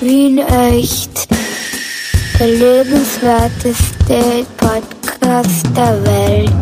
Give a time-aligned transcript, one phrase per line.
[0.00, 1.28] Wien echt.
[2.38, 6.52] Der lebenswerteste Podcast der Welt.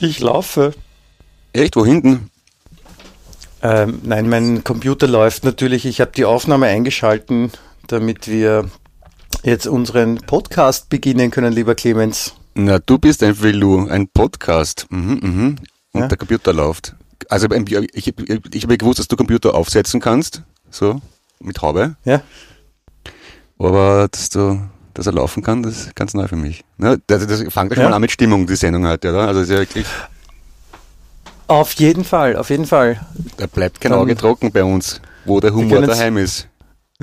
[0.00, 0.74] Ich laufe.
[1.52, 1.76] Echt?
[1.76, 2.30] Wo hinten?
[3.62, 5.86] Ähm, nein, mein Computer läuft natürlich.
[5.86, 7.50] Ich habe die Aufnahme eingeschalten,
[7.86, 8.68] damit wir
[9.42, 12.34] jetzt unseren Podcast beginnen können, lieber Clemens.
[12.54, 14.86] Na, du bist ein Velu, ein Podcast.
[14.90, 15.56] Mhm, mhm.
[15.92, 16.08] Und Ja.
[16.08, 16.94] der Computer läuft.
[17.30, 18.14] Also ich, ich,
[18.52, 21.00] ich habe gewusst, dass du Computer aufsetzen kannst, so
[21.40, 22.22] mit Haube, Ja?
[23.58, 24.60] aber dass du,
[24.94, 26.64] dass er laufen kann, das ist ganz neu für mich.
[26.76, 27.00] Ne?
[27.06, 29.28] Das, das fängt ja schon an mit Stimmung, die Sendung heute, oder?
[29.28, 29.86] Also ist ja wirklich,
[31.46, 33.00] Auf jeden Fall, auf jeden Fall.
[33.36, 36.48] da bleibt kein Auge trocken bei uns, wo der Humor daheim ist.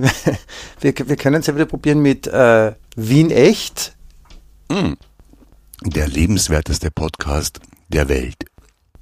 [0.80, 3.94] Wir, wir können es ja wieder probieren mit äh, Wien echt.
[5.84, 8.38] Der lebenswerteste Podcast der Welt.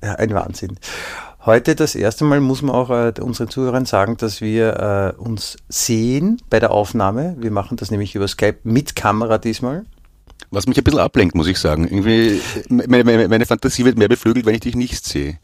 [0.03, 0.79] Ja, ein Wahnsinn.
[1.49, 5.57] Heute das erste Mal muss man auch äh, unseren Zuhörern sagen, dass wir äh, uns
[5.67, 7.35] sehen bei der Aufnahme.
[7.39, 9.83] Wir machen das nämlich über Skype mit Kamera diesmal.
[10.51, 11.87] Was mich ein bisschen ablenkt, muss ich sagen.
[11.87, 15.39] Irgendwie, meine, meine, meine Fantasie wird mehr beflügelt, wenn ich dich nicht sehe.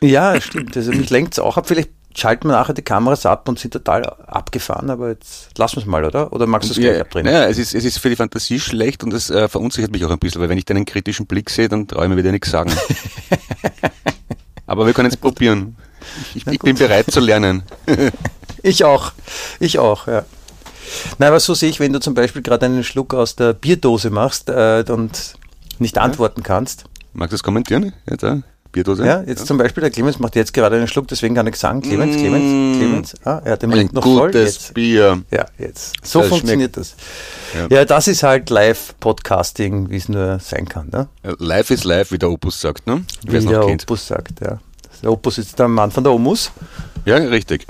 [0.00, 0.76] Ja, stimmt.
[0.76, 1.66] Also mich lenkt es auch ab.
[1.66, 5.80] Vielleicht schalten wir nachher die Kameras ab und sind total abgefahren, aber jetzt lassen wir
[5.80, 6.32] es mal, oder?
[6.32, 7.26] Oder magst du es gleich abdrehen?
[7.26, 10.12] Naja, es ist, es ist für die Fantasie schlecht und es äh, verunsichert mich auch
[10.12, 12.52] ein bisschen, weil wenn ich deinen kritischen Blick sehe, dann traue ich mir wieder nichts
[12.52, 12.70] sagen.
[14.70, 15.76] Aber wir können es probieren.
[16.34, 17.62] Ich, ich bin bereit zu lernen.
[18.62, 19.12] Ich auch.
[19.58, 20.24] Ich auch, ja.
[21.18, 24.10] Na, aber so sehe ich, wenn du zum Beispiel gerade einen Schluck aus der Bierdose
[24.10, 25.34] machst äh, und
[25.78, 26.84] nicht antworten kannst.
[27.12, 27.92] Magst du es kommentieren?
[28.08, 29.04] Ja, da, Bierdose?
[29.04, 31.80] Ja, jetzt zum Beispiel der Clemens macht jetzt gerade einen Schluck, deswegen kann ich sagen,
[31.82, 32.42] Clemens, Clemens,
[32.76, 32.78] Mm.
[32.78, 33.14] Clemens.
[33.24, 34.34] Ah, er hat den Ein Mund noch voll.
[34.34, 34.74] Jetzt.
[34.74, 35.22] Bier.
[35.30, 35.94] Ja, jetzt.
[36.04, 36.94] So Das funktioniert das.
[37.54, 37.66] Ja.
[37.78, 37.84] Ja.
[37.84, 40.88] das ist halt Live-Podcasting, wie es nur sein kann.
[40.92, 41.08] Ne?
[41.24, 43.04] Ja, Live is live, wie der Opus sagt, ne?
[43.26, 43.82] Wer es Wie der kennt.
[43.84, 44.58] Opus sagt, ja.
[45.02, 46.50] Der Opus ist der Mann von der Omus.
[47.06, 47.66] Ja, richtig.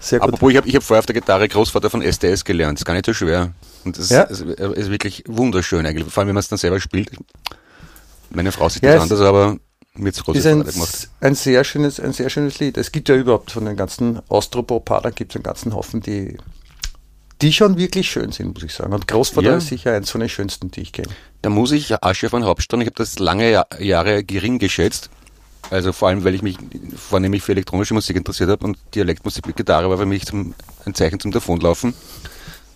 [0.00, 0.28] Sehr gut.
[0.28, 2.78] Apropos, ich habe ich hab vorher auf der Gitarre Großvater von SDS gelernt.
[2.78, 3.52] Ist gar nicht so schwer.
[3.84, 4.22] Und das Ja.
[4.22, 6.06] ist, ist wirklich wunderschön eigentlich.
[6.12, 7.10] Vor allem, wenn man es dann selber spielt.
[8.30, 9.56] Meine Frau sieht Ja, das es anders, aber
[9.98, 11.08] mir es große ist ein, gemacht.
[11.20, 12.76] ein, sehr schönes, ein sehr schönes Lied.
[12.76, 16.36] Es gibt ja überhaupt von den ganzen Austropop-Padern gibt es einen ganzen Haufen, die,
[17.42, 18.92] die schon wirklich schön sind, muss ich sagen.
[18.92, 19.56] Und Großvater Ja.
[19.56, 21.08] ist sicher eins von den schönsten, die ich kenne.
[21.42, 25.10] Da muss ich Asche von Hauptstadt, ich habe das lange Ja- Jahre gering geschätzt.
[25.70, 26.56] Also vor allem, weil ich mich
[26.96, 30.94] vornehmlich für elektronische Musik interessiert habe und Dialektmusik mit Gitarre war für mich zum, ein
[30.94, 31.92] Zeichen zum Davonlaufen.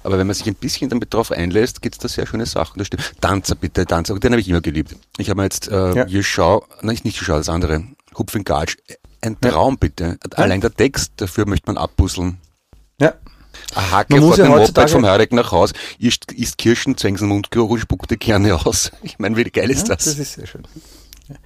[0.03, 2.79] Aber wenn man sich ein bisschen damit drauf einlässt, gibt's da sehr schöne Sachen.
[2.79, 3.13] Das stimmt.
[3.21, 4.97] Tanzer bitte, Tanzer, den habe ich immer geliebt.
[5.19, 6.07] Ich habe mir jetzt äh, Ja.
[6.07, 6.23] ja.
[6.23, 7.85] Schau, nein, nicht Schau, das andere,
[8.17, 8.77] Hupf in Gatsch.
[9.21, 10.19] Ein Traum bitte.
[10.35, 12.39] Allein der Text, dafür möchte man abbusseln.
[12.99, 13.15] Ja.
[13.75, 17.21] Ein Hacke Man vor ja dem Moped vom Heurek nach Haus, isst, isst Kirschen, zwängt
[17.21, 18.91] den Mundgeruch und spuckt die Kerne aus.
[19.03, 20.07] Ich meine, wie geil ist Ja, das?
[20.07, 20.63] das ist sehr schön.
[21.29, 21.37] Ja.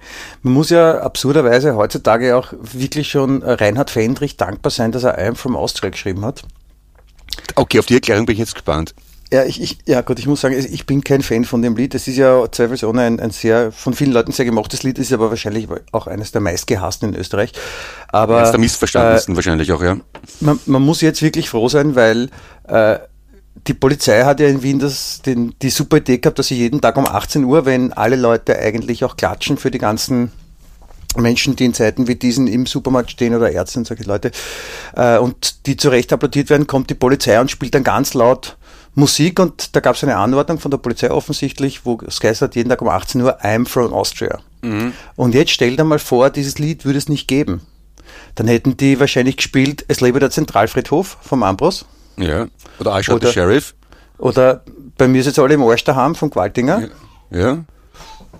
[0.41, 5.19] Man muss ja absurderweise heutzutage auch wirklich schon äh, Reinhard Fendrich dankbar sein, dass er
[5.19, 6.43] I'm from Austria geschrieben hat.
[7.55, 8.93] Okay, auf die Erklärung bin ich jetzt gespannt.
[9.33, 11.95] Ja, ich, ich, ja gut, ich muss sagen, ich bin kein Fan von dem Lied.
[11.95, 15.29] Es ist ja zweifelsohne ein, ein sehr, von vielen Leuten sehr gemachtes Lied, ist aber
[15.29, 17.51] wahrscheinlich auch eines der meistgehassten in Österreich.
[18.09, 19.97] Aber Eines der missverstandensten äh, wahrscheinlich auch, ja.
[20.41, 22.29] man, man muss jetzt wirklich froh sein, weil
[22.67, 22.99] äh,
[23.67, 26.79] die Polizei hat ja in Wien das, den, die super Idee gehabt, dass sie jeden
[26.79, 30.31] Tag um 18 Uhr, wenn alle Leute eigentlich auch klatschen für die ganzen
[31.17, 34.31] Menschen, die in Zeiten wie diesen im Supermarkt stehen oder Ärzte und solche Leute,
[34.95, 38.57] äh, und die zu Recht applaudiert werden, kommt die Polizei und spielt dann ganz laut
[38.97, 42.69] Musik und da gab es eine Anordnung von der Polizei offensichtlich, wo geheißen hat, jeden
[42.69, 44.39] Tag um 18 Uhr, I'm from Austria.
[45.15, 47.61] Und jetzt stell dir mal vor, dieses Lied würde es nicht geben.
[48.33, 51.85] Dann hätten die wahrscheinlich gespielt, es lebe der Zentralfriedhof vom Ambros.
[52.17, 52.47] Ja.
[52.79, 53.75] Oder I shot the Oder- Sheriff.
[54.17, 54.63] Oder
[54.97, 56.89] bei mir ist jetzt alle im Arsch daheim vom Gewaltinger.
[57.29, 57.63] Ja.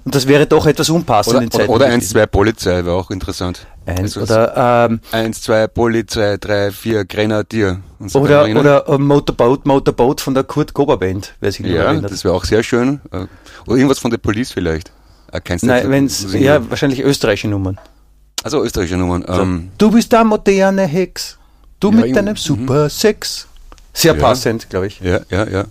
[0.05, 2.13] Und das wäre doch etwas unpassend Oder, in Zeiten oder wie 1, diesen.
[2.13, 3.65] 2 Polizei wäre auch interessant.
[3.87, 7.79] Eins, Also oder, ähm, 1, 2 Polizei, 3, 4 Grenadier.
[7.99, 11.85] Und so oder, oder äh, Motorboat, Motorboat von der Kurt Gober Band, wer sich Ja,
[11.85, 12.11] erinnert.
[12.11, 13.01] das wäre auch sehr schön.
[13.11, 13.25] Äh,
[13.65, 14.91] Oder irgendwas von der Police vielleicht.
[15.31, 15.91] Äh, Kennst Nein, das?
[15.91, 17.79] wenn's, ja, wahrscheinlich österreichische Nummern.
[18.43, 19.25] Also österreichische Nummern.
[19.27, 21.37] Ähm, Du bist der moderne Hex.
[21.79, 22.37] Du Ja, mit deinem mhm.
[22.37, 23.47] Super Sex.
[23.91, 24.21] Sehr Ja.
[24.21, 24.99] passend, glaube ich.
[24.99, 25.63] ja, ja, ja.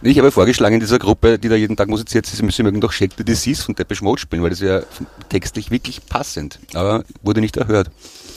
[0.00, 2.92] Ich habe vorgeschlagen in dieser Gruppe, die da jeden Tag musiziert, sie sie mögen doch
[2.92, 4.86] Shake the Disease von Depeche Mode spielen, weil das wäre
[5.28, 6.60] textlich wirklich passend.
[6.74, 7.90] Aber wurde nicht erhört.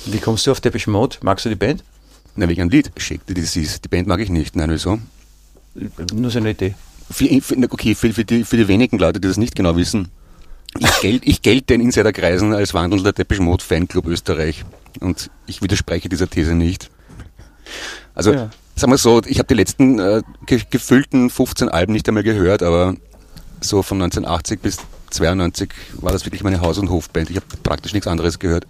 [0.05, 1.17] Wie kommst du auf Depeche Mode?
[1.21, 1.83] Magst du die Band?
[2.35, 2.91] Na, wegen einem Lied.
[2.97, 3.79] Shake the Disease.
[3.79, 4.55] Die Band mag ich nicht.
[4.55, 4.99] Nein, wieso?
[6.13, 6.73] Nur so eine Idee.
[7.11, 10.07] Für, für, okay, für, für, die, für die wenigen Leute, die das nicht genau wissen.
[10.79, 14.63] Ich, gel, ich gelte in Insiderkreisen als wandelnder Depeche Mode Fanclub Österreich.
[14.99, 16.89] Und ich widerspreche dieser These nicht.
[18.15, 18.49] Also, Ja.
[18.81, 22.63] Sagen wir so, ich habe die letzten äh, ge gefüllten 15 Alben nicht einmal gehört,
[22.63, 22.95] aber
[23.61, 24.77] so von 1980 bis
[25.11, 27.29] 92 war das wirklich meine Haus- und Hofband.
[27.29, 28.65] Ich habe praktisch nichts anderes gehört.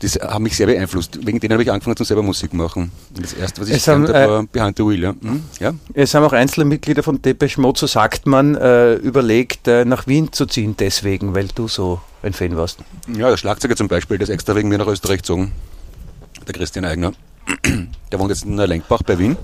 [0.00, 1.26] Das hat mich sehr beeinflusst.
[1.26, 2.92] Wegen denen habe ich angefangen zum selber Musik machen.
[3.14, 5.02] Das erste, was ich Es haben, gelernt habe, äh, war Behind the Wheel.
[5.02, 5.14] Ja.
[5.20, 5.42] Hm?
[5.60, 5.74] ja?
[5.94, 10.06] Es haben auch einzelne Mitglieder von Depeche Mode, so sagt man, äh, überlegt, äh, nach
[10.06, 12.80] Wien zu ziehen, deswegen, weil du so ein Fan warst.
[13.08, 15.52] Ja, der Schlagzeuger zum Beispiel, der ist extra wegen mir nach Österreich gezogen.
[16.46, 17.12] Der Christian Eigner.
[18.12, 19.36] Der wohnt jetzt in der Lenkbach bei Wien.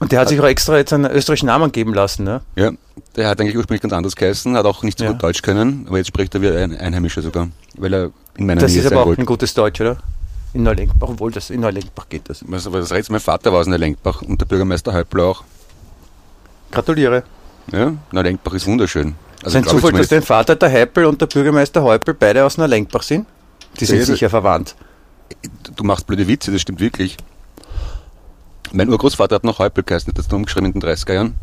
[0.00, 2.40] Und der hat sich auch extra jetzt einen österreichischen Namen geben lassen, ne?
[2.54, 2.70] Ja,
[3.16, 5.10] der hat eigentlich ursprünglich ganz anders geheißen, hat auch nicht so Ja.
[5.12, 8.60] gut Deutsch können, aber jetzt spricht er wie ein Einheimischer sogar, weil er in meiner
[8.60, 9.22] Das Nähe ist aber sein auch wollte.
[9.22, 9.96] ein gutes Deutsch, oder?
[10.54, 12.44] In Neulenkbach, obwohl das in Neulenkbach geht das.
[12.46, 15.42] Was, aber das redet mein Vater war aus der Lenkbach und der Bürgermeister Häupl auch.
[16.70, 17.24] Gratuliere.
[17.72, 19.14] Ja, Neulenkbach ist wunderschön.
[19.42, 22.44] Also ein glaub ich Zufall, dass dein Vater, der Heipel und der Bürgermeister Heupel beide
[22.44, 23.26] aus Neulenkbach sind?
[23.80, 24.74] Die sind sicher verwandt.
[25.76, 27.16] Du machst blöde Witze, das stimmt wirklich.
[28.72, 31.34] Mein Urgroßvater hat noch Häupl geheißen, das da umgeschrieben in den 30er Jahren.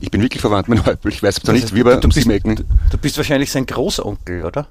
[0.00, 2.26] Ich bin wirklich verwandt mit Häupl, ich weiß zwar nicht, wie aber du, um bist,
[2.26, 2.54] du,
[2.90, 4.66] du bist wahrscheinlich sein Großonkel, oder?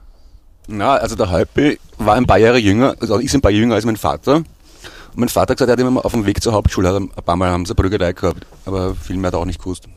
[0.67, 3.75] Na, also der Häupl war ein paar Jahre jünger, also ist ein paar Jahre jünger
[3.75, 4.35] als mein Vater.
[4.35, 7.35] Und mein Vater hat gesagt, er hat immer auf dem Weg zur Hauptschule, ein paar
[7.35, 9.87] Mal haben sie eine Prügelei gehabt, aber viel mehr hat er auch nicht gewusst.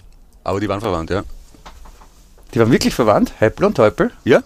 [0.45, 1.25] Aber die waren verwandt, ja.
[2.53, 4.13] Die waren wirklich verwandt, Heipel und Heupel.
[4.25, 4.43] Ja?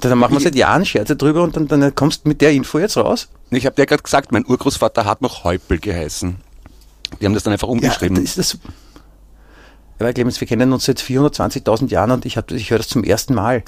[0.00, 2.78] Dann machen wir seit Jahren Scherze drüber und dann, dann kommst du mit der Info
[2.78, 3.28] jetzt raus.
[3.50, 6.36] Ich habe dir gerade gesagt, mein Urgroßvater hat noch Häupl geheißen.
[7.20, 8.16] Die haben das dann einfach umgeschrieben.
[8.16, 8.58] Ja, das ist das.
[9.98, 13.04] Weil Clemens, wir kennen uns seit 420.000 Jahren und ich, hab, ich höre das zum
[13.04, 13.62] ersten Mal.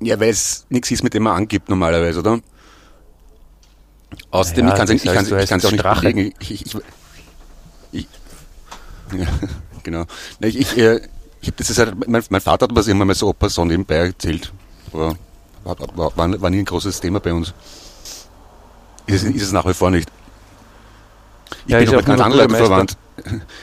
[0.00, 2.40] Ja, weil es nichts ist, mit dem man angibt normalerweise, oder?
[4.30, 6.00] Außerdem, Ja, ich kann es ich kann's- ich auch nicht Strache.
[6.00, 6.34] belegen.
[6.40, 6.76] Ich, ich, ich,
[7.92, 8.06] ich,
[9.18, 9.26] ja,
[9.82, 10.04] genau.
[10.40, 11.00] Na, Ich, ich, äh,
[11.40, 13.48] ich hab, das ist halt, mein, mein Vater hat mir das immer mal so Opa
[13.48, 14.52] so nebenbei erzählt.
[14.92, 15.16] Aber
[15.64, 17.54] war, war, war, war nie ein großes Thema bei uns.
[19.06, 20.08] Ist, es- ist es nach wie vor nicht.
[21.66, 22.96] Ich Ja, bin ja mit ganz anderen Leuten verwandt.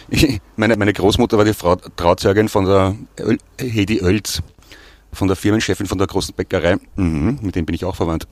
[0.09, 4.41] Ich, meine, meine Großmutter war die Frau, Trauzeugin von der Öl, Hedi Oelz,
[5.11, 6.77] von der Firmenchefin von der großen Bäckerei.
[6.95, 8.27] Mhm, mit dem bin ich auch verwandt.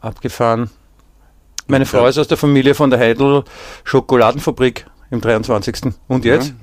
[0.00, 0.70] Abgefahren.
[1.66, 3.44] Meine Und, Frau ist aus der Familie von der Heidel
[3.84, 5.92] Schokoladenfabrik im 23.
[6.08, 6.48] Und jetzt?
[6.48, 6.54] Ja.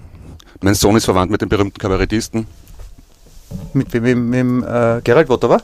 [0.62, 2.48] Mein Sohn ist verwandt mit dem berühmten Kabarettisten.
[3.74, 5.62] Mit, mit, mit, mit äh, Gerald Wotterer?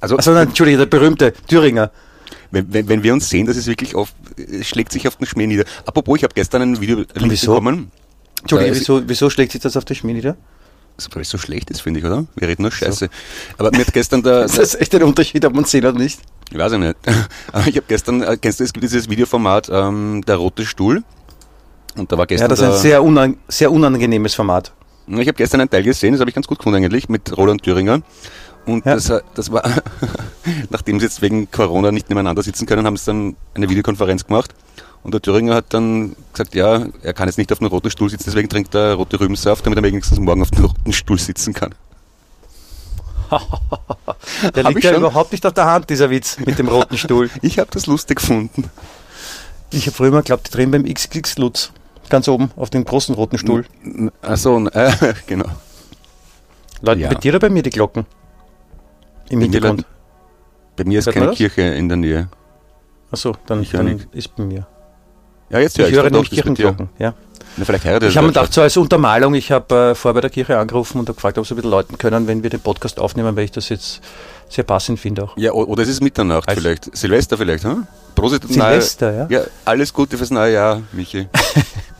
[0.00, 1.90] Also, Achso, nein, Entschuldige, der berühmte Thüringer.
[2.50, 5.26] wenn, wenn, wenn wir uns sehen, das ist wirklich oft, es schlägt sich auf den
[5.26, 5.64] Schmäh nieder.
[5.86, 7.90] Apropos, ich habe gestern ein Video bekommen.
[8.42, 10.36] Entschuldige, es- wieso, wieso schlägt sich das auf die Schmiede nieder?
[11.12, 12.24] Weil es so schlecht ist, finde ich, oder?
[12.36, 13.08] Wir reden nur Scheiße.
[13.58, 16.20] Aber mir hat gestern Das ist echt ein Unterschied, ob man sehen oder nicht.
[16.52, 16.96] ich weiß ich nicht.
[17.52, 21.02] Aber ich habe gestern, äh, kennst du, es gibt dieses Videoformat, ähm, der rote Stuhl.
[21.96, 24.72] Und da war Ja, gestern das ist ein sehr, unan sehr unangenehmes Format.
[25.06, 27.62] Ich habe gestern einen Teil gesehen, das habe ich ganz gut gefunden eigentlich, mit Roland
[27.62, 28.00] Thüringer.
[28.66, 28.94] Und Ja.
[28.94, 29.62] das, äh, das war,
[30.70, 34.54] nachdem sie jetzt wegen Corona nicht nebeneinander sitzen können, haben sie dann eine Videokonferenz gemacht.
[35.02, 38.08] Und der Thüringer hat dann gesagt, ja, er kann jetzt nicht auf dem roten Stuhl
[38.08, 41.52] sitzen, deswegen trinkt er rote Rübensaft, damit er wenigstens morgen auf dem roten Stuhl sitzen
[41.52, 41.74] kann.
[44.54, 45.00] Der liegt ja schon.
[45.00, 47.30] überhaupt nicht auf der Hand, dieser Witz mit dem roten Stuhl.
[47.42, 48.70] Ich habe das lustig gefunden.
[49.70, 51.70] Ich habe früher mal geglaubt, die drehen beim XX Lutz.
[52.08, 53.64] Ganz oben, auf dem großen roten Stuhl.
[54.22, 54.92] Achso, äh,
[55.26, 55.46] genau.
[56.82, 57.08] Leute, Ja.
[57.08, 58.04] bei dir oder bei mir die Glocken?
[59.30, 59.86] Im Bei mir Hintergrund.
[60.76, 61.32] Bei mir ist Hört keine?
[61.32, 62.28] Kirche in der Nähe.
[63.10, 64.66] Achso, dann, Ich höre dann ist bei mir.
[65.50, 66.30] Ja, jetzt Ich höre ich höre doch, nämlich.
[66.30, 66.88] Kirchenglocken.
[66.98, 67.14] Ja.
[67.56, 70.20] Na, vielleicht heiratet Ich habe mir gedacht, so als Untermalung, ich habe äh, vorher bei
[70.22, 72.98] der Kirche angerufen und habe gefragt, ob sie bitte läuten können, wenn wir den Podcast
[72.98, 74.00] aufnehmen, weil ich das jetzt
[74.48, 75.36] sehr passend finde auch.
[75.36, 76.94] Ja, oder es ist Mitternacht Also- vielleicht.
[76.96, 77.86] Silvester vielleicht, hm?
[78.16, 79.40] Prosit Silvester, neue, ja.
[79.40, 81.28] Ja, alles Gute fürs neue Jahr, Michi.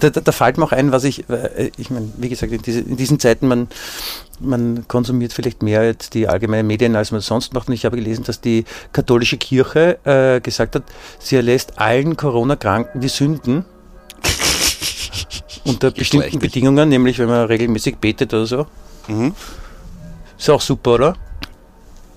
[0.00, 2.62] Da, da, da fällt mir auch ein, was ich, äh, ich meine, wie gesagt, in,
[2.62, 3.68] diese, in diesen Zeiten, man,
[4.40, 7.68] man konsumiert vielleicht mehr jetzt die allgemeinen Medien, als man sonst macht.
[7.68, 10.84] Und ich habe gelesen, dass die katholische Kirche äh, gesagt hat,
[11.18, 13.64] sie erlässt allen Corona-Kranken die Sünden
[15.64, 16.38] unter bestimmten.
[16.38, 18.66] Bedingungen, nämlich wenn man regelmäßig betet oder so.
[19.08, 19.34] Mhm.
[20.38, 21.16] Ist auch super, oder?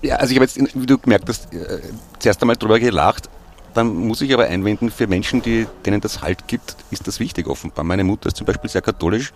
[0.02, 1.80] Ja, also ich habe jetzt, wie du gemerkt hast, äh,
[2.18, 3.28] zuerst einmal drüber gelacht.
[3.74, 7.46] Dann muss ich aber einwenden, für Menschen, die, denen das Halt gibt, ist das wichtig
[7.46, 7.84] offenbar.
[7.84, 9.32] Meine Mutter ist zum Beispiel sehr katholisch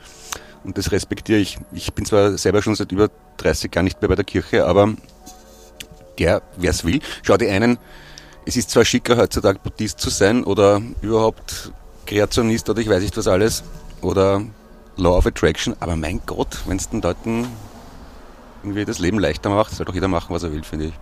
[0.64, 1.58] und das respektiere ich.
[1.72, 4.94] Ich bin zwar selber schon seit über 30 Jahren nicht mehr bei der Kirche, aber
[6.18, 7.78] der, wer es will, schau die einen,
[8.44, 11.72] es ist zwar schicker heutzutage Buddhist zu sein oder überhaupt
[12.06, 13.62] Kreationist oder ich weiß nicht was alles
[14.00, 14.42] oder
[14.96, 17.46] Law of Attraction, aber mein Gott, wenn es den Leuten
[18.62, 20.94] irgendwie das Leben leichter macht, soll doch jeder machen, was er will, finde ich.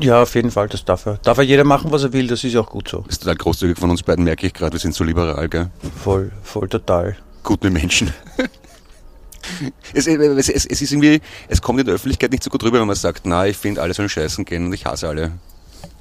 [0.00, 1.18] Ja, auf jeden Fall, das darf er.
[1.18, 3.04] Darf er jeder machen, was er will, das ist ja auch gut so.
[3.08, 5.70] Ist total großzügig von uns beiden, merke ich gerade, wir sind so liberal, gell?
[6.02, 7.16] Voll, voll total.
[7.42, 8.12] Gute Menschen.
[9.92, 12.80] es, es, es, es ist irgendwie, es kommt in der Öffentlichkeit nicht so gut rüber,
[12.80, 15.32] wenn man sagt, na, ich finde, alle sollen scheißen gehen und ich hasse alle.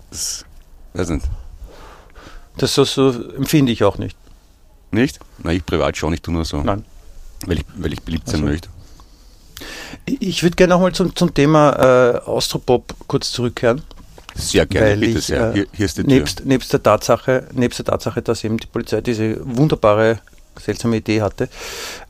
[0.10, 0.45] Das,
[0.93, 1.25] weiß nicht.
[2.57, 4.17] Das so, so empfinde ich auch nicht.
[4.91, 5.19] Nicht?
[5.43, 6.62] Na, ich privat schon, ich tue nur so.
[6.62, 6.86] Nein.
[7.45, 8.45] Weil ich, weil ich beliebt sein Also.
[8.45, 8.69] möchte.
[10.05, 13.81] Ich, würde gerne nochmal zum, zum Thema äh, Austropop kurz zurückkehren.
[14.35, 15.49] Sehr gerne, bitte ich, sehr.
[15.49, 16.13] äh, Hier, hier ist die Tür.
[16.13, 20.19] Nebst, nebst, der Tatsache, nebst der Tatsache, dass eben die Polizei diese wunderbare,
[20.59, 21.49] seltsame Idee hatte,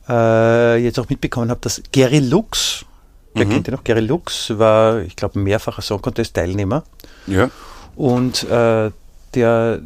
[0.08, 2.84] äh, jetzt auch mitbekommen habe, dass Gary Lux,
[3.34, 3.50] wer Mhm.
[3.50, 3.84] kennt ihn noch?
[3.84, 6.84] Gary Lux war, ich glaube, mehrfacher Song Contest Teilnehmer
[7.26, 7.50] Ja.
[7.96, 8.90] und äh,
[9.34, 9.80] der,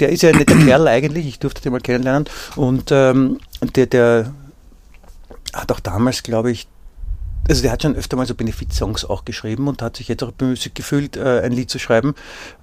[0.00, 3.38] der ist ja ein netter Kerl eigentlich, ich durfte den mal kennenlernen und ähm,
[3.76, 4.32] der, der
[5.54, 6.66] hat auch damals, glaube ich,
[7.48, 10.32] also der hat schon öfter mal so Benefizsongs auch geschrieben und hat sich jetzt auch
[10.32, 12.14] bemüßigt gefühlt, äh, ein Lied zu schreiben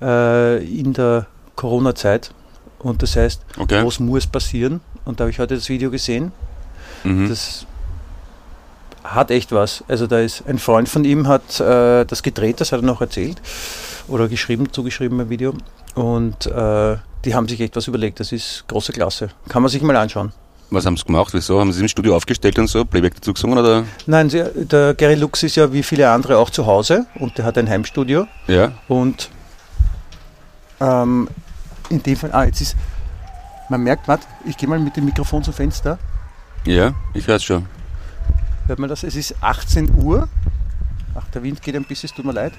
[0.02, 2.32] äh, in der Corona-Zeit.
[2.80, 3.86] Und das heißt, Okay.
[3.86, 4.82] was muss passieren?
[5.06, 6.32] Und da habe ich heute das Video gesehen.
[7.04, 7.30] Mhm.
[7.30, 7.66] Das
[9.04, 9.84] hat echt was.
[9.88, 13.02] Also da ist ein Freund von ihm hat äh, das gedreht, das hat er noch
[13.02, 13.42] erzählt
[14.08, 15.54] oder geschrieben, zugeschrieben im Video.
[15.96, 18.20] Und äh, die haben sich echt was überlegt.
[18.20, 19.30] Das ist große Klasse.
[19.50, 20.32] Kann man sich mal anschauen.
[20.72, 21.34] Was haben sie gemacht?
[21.34, 21.60] Wieso?
[21.60, 22.84] Haben sie im Studio aufgestellt und so?
[22.86, 23.84] Playback dazu gesungen oder?
[24.08, 27.58] Nein, der Gary Lux ist ja wie viele andere auch zu Hause und der hat
[27.58, 28.28] ein Heimstudio.
[28.48, 28.72] Ja.
[28.88, 29.30] Und
[30.82, 31.30] ähm,
[31.90, 32.76] in dem Fall, ah, jetzt ist,
[33.70, 36.00] man merkt, warte, ich gehe mal mit dem Mikrofon zum Fenster.
[36.66, 37.68] Ja, ich höre es schon.
[38.68, 39.04] Hört man das?
[39.04, 40.28] Es ist 18 Uhr.
[41.14, 42.54] Ach, der Wind geht ein bisschen, es tut mir leid.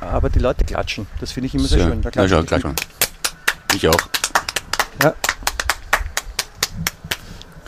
[0.00, 1.06] Aber die Leute klatschen.
[1.20, 2.02] Das finde ich immer sehr, schön.
[2.02, 2.74] Da ja, schau, schon.
[3.74, 4.08] Ich auch.
[5.02, 5.14] Ja.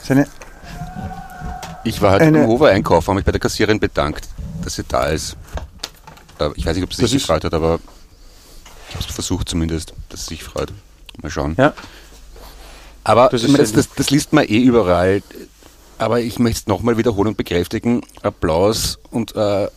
[0.08, 0.26] Seine,
[1.84, 4.26] Ich war halt Eine- im Hofer einkaufen, habe mich bei der Kassiererin bedankt,
[4.64, 5.36] dass sie da ist.
[6.38, 7.78] Äh, Ich weiß nicht, ob sie sich gefreut hat, aber
[8.88, 10.72] ich habe es versucht zumindest, dass sie sich freut.
[11.22, 11.54] Mal schauen.
[11.58, 11.74] ja,
[13.04, 15.22] Aber Das das, das, das, liest man eh überall.
[15.98, 18.02] Aber ich möchte es nochmal wiederholen und bekräftigen.
[18.22, 19.68] Applaus und äh,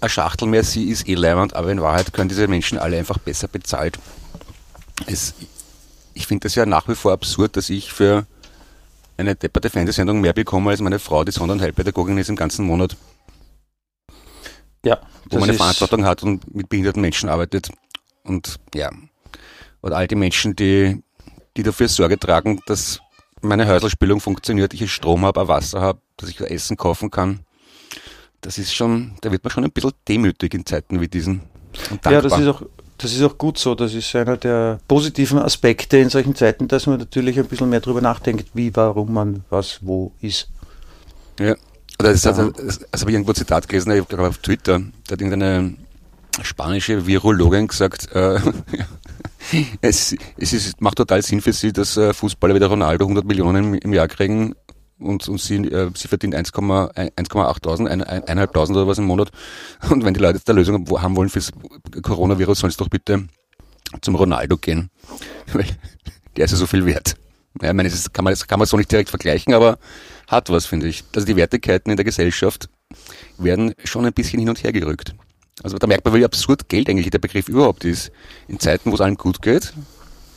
[0.00, 3.48] eine Schachtel Merci ist eh leibend, aber in Wahrheit können diese Menschen alle einfach besser
[3.48, 3.98] bezahlt.
[5.06, 5.34] Es,
[6.14, 8.26] ich finde das ja nach wie vor absurd, dass ich für
[9.22, 12.66] eine depperte Fernsehsendung mehr bekomme als meine Frau, die Sonder- und Heilpädagogin ist im ganzen
[12.66, 12.96] Monat,
[14.84, 15.00] ja.
[15.30, 17.70] wo man eine Verantwortung hat und mit behinderten Menschen arbeitet.
[18.24, 18.90] Und ja,
[19.80, 21.02] oder all die Menschen, die,
[21.56, 23.00] die dafür Sorge tragen, dass
[23.40, 27.40] meine Häuselspülung funktioniert, ich Strom habe, Wasser habe, dass ich Essen kaufen kann.
[28.40, 31.42] Das ist schon, da wird man schon ein bisschen demütig in Zeiten wie diesen.
[31.90, 32.62] Und Ja, das ist, auch,
[33.02, 33.74] das ist auch gut so.
[33.74, 37.80] Das ist einer der positiven Aspekte in solchen Zeiten, dass man natürlich ein bisschen mehr
[37.80, 40.48] drüber nachdenkt, wie, warum man was wo ist.
[41.38, 41.54] Ja.
[41.98, 42.30] Oder das, Ja.
[42.30, 45.20] also, das, das habe ich irgendwo ein Zitat gelesen, ich glaube auf Twitter, da hat
[45.20, 45.74] irgendeine
[46.42, 48.40] spanische Virologin gesagt, äh,
[49.80, 53.24] es, es ist, macht total Sinn für sie, dass äh, Fußballer wie der Ronaldo 100
[53.24, 54.54] Millionen im, im Jahr kriegen
[55.02, 59.30] und, und sie, äh, sie verdient 1,8 1,8.000, ein- ein- 1.500 oder was im Monat.
[59.90, 61.50] Und wenn die Leute jetzt eine Lösung haben wollen fürs
[62.02, 63.26] Coronavirus, sollen sie doch bitte
[64.00, 64.90] zum Ronaldo gehen.
[65.52, 65.66] Weil
[66.36, 67.16] der ist ja so viel wert.
[67.60, 69.78] Ja, ich meine, das kann man, das kann man so nicht direkt vergleichen, aber
[70.26, 71.04] hat was, finde ich.
[71.14, 72.68] Also die Wertigkeiten in der Gesellschaft
[73.36, 75.14] werden schon ein bisschen hin und her gerückt.
[75.62, 78.10] Also da merkt man, wie absurd Geld eigentlich der Begriff überhaupt ist.
[78.48, 79.74] In Zeiten, wo es allen gut geht,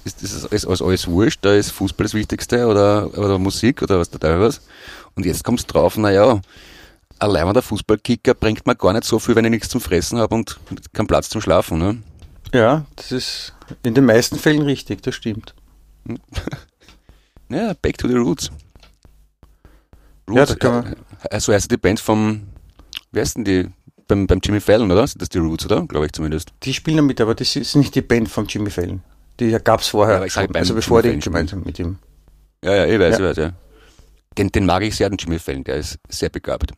[0.06, 4.00] ist das alles, alles, alles wurscht, da ist Fußball das Wichtigste oder, oder Musik oder
[4.00, 4.62] was da da was.
[5.16, 6.40] Und jetzt kommst drauf, naja,
[7.20, 10.36] ein leibender Fußballkicker bringt mir gar nicht so viel, wenn ich nichts zum Fressen habe
[10.36, 10.60] und
[10.94, 11.78] keinen Platz zum Schlafen.
[11.80, 11.98] Ne?
[12.54, 15.54] Ja, das ist in den meisten Fällen richtig, das stimmt.
[17.50, 18.50] Ja, back to the roots.
[20.30, 20.96] Ja, da kann man-
[21.30, 22.42] äh, so heißt die Band vom,
[23.12, 23.68] wer ist denn die?
[24.08, 25.06] Beim, beim Jimmy Fallon, oder?
[25.08, 25.86] Sind das die Roots, oder?
[25.88, 26.54] Glaube ich zumindest.
[26.64, 29.02] Die spielen damit, aber das ist nicht die Band von Jimmy Fallon.
[29.39, 31.98] Die gab es vorher, Ja, schon, beim also bevor Jimmy die gemeinsam mit ihm.
[32.63, 33.32] Ja, ja, ich weiß, Ja.
[33.32, 33.54] ich weiß, ja.
[34.38, 36.72] Den, den mag ich sehr, den Jimmy Fallon, der ist sehr begabt.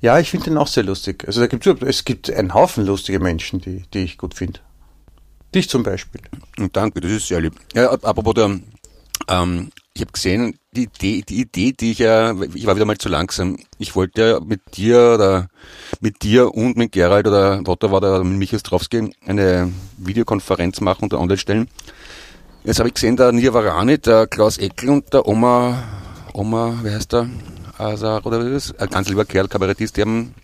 [0.00, 1.24] Ja, ich finde den auch sehr lustig.
[1.26, 4.60] Also da überhaupt- es gibt einen Haufen lustige Menschen, die, die ich gut finde.
[5.54, 6.20] Dich zum Beispiel.
[6.72, 7.54] Danke, das ist sehr lieb.
[7.74, 8.58] Ja, ap- apropos der,
[9.28, 9.70] ähm,
[10.00, 13.10] ich habe gesehen, die Idee, die Idee, die ich ja, ich war wieder mal zu
[13.10, 13.58] langsam.
[13.76, 15.48] Ich wollte ja mit dir oder
[16.00, 21.04] mit dir und mit Gerald oder Lotta war da mit Michael Ostrowski eine Videokonferenz machen
[21.04, 21.68] und online stellen.
[22.64, 25.82] Jetzt habe ich gesehen, der Nirvarani, der Klaus Eckel und der Oma,
[26.32, 27.28] Oma, wer heißt der?
[27.76, 28.74] Azar oder wie das?
[28.78, 30.34] Ein ganz lieber Kerl, Kabarettist, die haben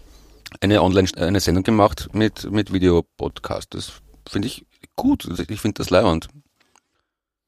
[0.61, 3.75] eine Online, eine Sendung gemacht mit, mit Videopodcast.
[3.75, 5.27] Das finde ich gut.
[5.49, 6.29] Ich finde das leibend.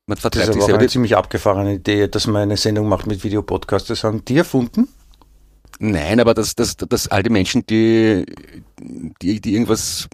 [0.08, 3.22] Man Das ist vertreibt aber eine ziemlich abgefahrene Idee, dass man eine Sendung macht mit
[3.22, 3.90] Videopodcast.
[3.90, 4.88] Das haben die erfunden?
[5.80, 8.24] Nein, aber dass, dass, dass all die Menschen, die,
[9.22, 10.08] die, die irgendwas,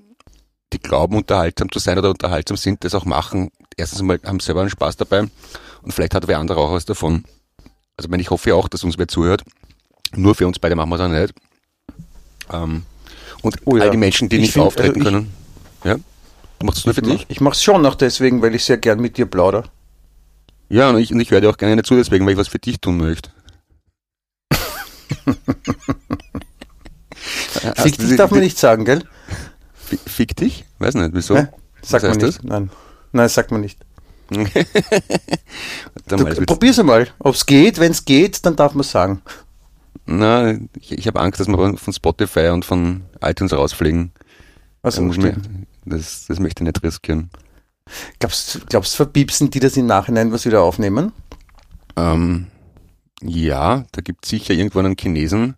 [0.73, 3.51] die glauben, unterhaltsam zu sein oder unterhaltsam sind, das auch machen.
[3.77, 5.21] Erstens einmal haben selber einen Spaß dabei
[5.83, 7.23] und vielleicht hat wer andere auch was davon.
[7.97, 9.45] Also ich meine, ich hoffe ja auch, dass uns wer zuhört.
[10.17, 11.35] Nur für uns beide machen wir es auch nicht.
[12.53, 12.83] Ähm,
[13.43, 13.85] und Oh ja.
[13.85, 15.33] all die Menschen, die Ich nicht find- auftreten also ich- können.
[15.85, 15.97] Ja?
[16.59, 17.27] Du machst es nur für ich mach, dich?
[17.29, 19.65] ich mache es schon auch deswegen, weil ich sehr gern mit dir plaudere.
[20.69, 22.59] Ja, und ich, und ich höre dir auch gerne zu, deswegen, weil ich was für
[22.59, 23.31] dich tun möchte.
[27.77, 29.05] Fick dich darf man nicht sagen, gell?
[30.07, 30.65] Fick dich?
[30.79, 31.37] Weiß nicht, wieso?
[31.37, 31.49] Hä?
[31.83, 32.45] Sagt Was man nicht.
[32.45, 32.71] Nein.
[33.13, 33.79] Nein, sagt man nicht.
[36.07, 36.17] Du,
[36.47, 37.09] probier's einmal.
[37.19, 39.23] Ob's geht, wenn's geht, dann darf man sagen.
[40.07, 44.13] Na, ich, ich habe Angst, dass wir von Spotify und von iTunes rausfliegen.
[44.83, 45.11] Also,
[45.87, 47.31] das, das möchte ich nicht riskieren.
[48.19, 51.13] Glaubst du, verpiepsen die das im Nachhinein was wieder aufnehmen?
[51.97, 52.49] Ähm,
[53.23, 55.57] ja, da gibt es sicher irgendwann einen Chinesen,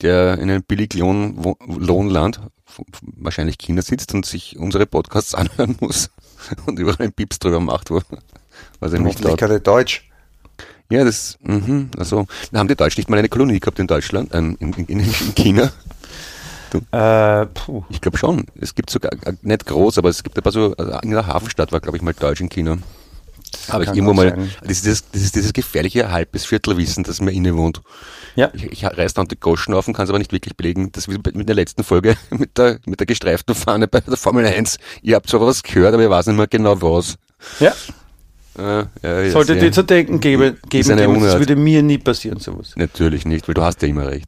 [0.00, 2.40] der in einem Billiglohnland,
[3.16, 6.10] wahrscheinlich China sitzt und sich unsere Podcasts anhören muss
[6.66, 8.00] und überall einen Pieps drüber macht, wo,
[8.80, 10.08] was er nicht kann er Deutsch.
[10.90, 14.34] Ja, das, mhm, also, da haben die Deutschen nicht mal eine Kolonie gehabt in Deutschland,
[14.34, 15.72] ähm, in, in, in China.
[16.90, 17.84] Äh, puh.
[17.90, 18.46] Ich glaube schon.
[18.60, 21.26] Es gibt sogar, äh, nicht groß, aber es gibt ein paar so, also in der
[21.26, 22.78] Hafenstadt war, glaube ich, mal Deutsch in China.
[23.68, 24.50] Aber ich irgendwo mal, sein.
[24.62, 27.82] das ist dieses, das ist dieses gefährliche Halb- bis Viertelwissen, das mir innewohnt.
[28.34, 28.50] Ja.
[28.54, 30.90] Ich, ich reiß dann die Goschen auf und kann es aber nicht wirklich belegen.
[30.92, 34.16] Das ist wie mit der letzten Folge mit der, mit der gestreiften Fahne bei der
[34.16, 34.78] Formel 1.
[35.02, 37.16] Ihr habt zwar was gehört, aber ich weiß nicht mehr genau was.
[37.60, 37.74] Ja,
[38.58, 41.20] Äh, ja, sollte dir zu denken geben, geben, geben.
[41.22, 42.72] das würde mir nie passieren, sowas.
[42.76, 44.26] Natürlich nicht, weil du hast ja immer recht.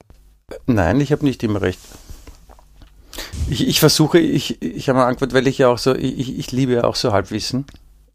[0.67, 1.79] Nein, ich habe nicht immer recht.
[3.49, 6.53] Ich, ich versuche, ich, ich habe eine Antwort, weil ich ja auch so, ich, ich
[6.53, 7.65] liebe ja auch so Halbwissen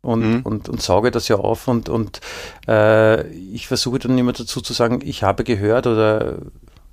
[0.02, 0.42] und, Mhm.
[0.44, 2.22] und, und sauge das ja auf und, und
[2.68, 6.38] äh, ich versuche dann immer dazu zu sagen, ich habe gehört oder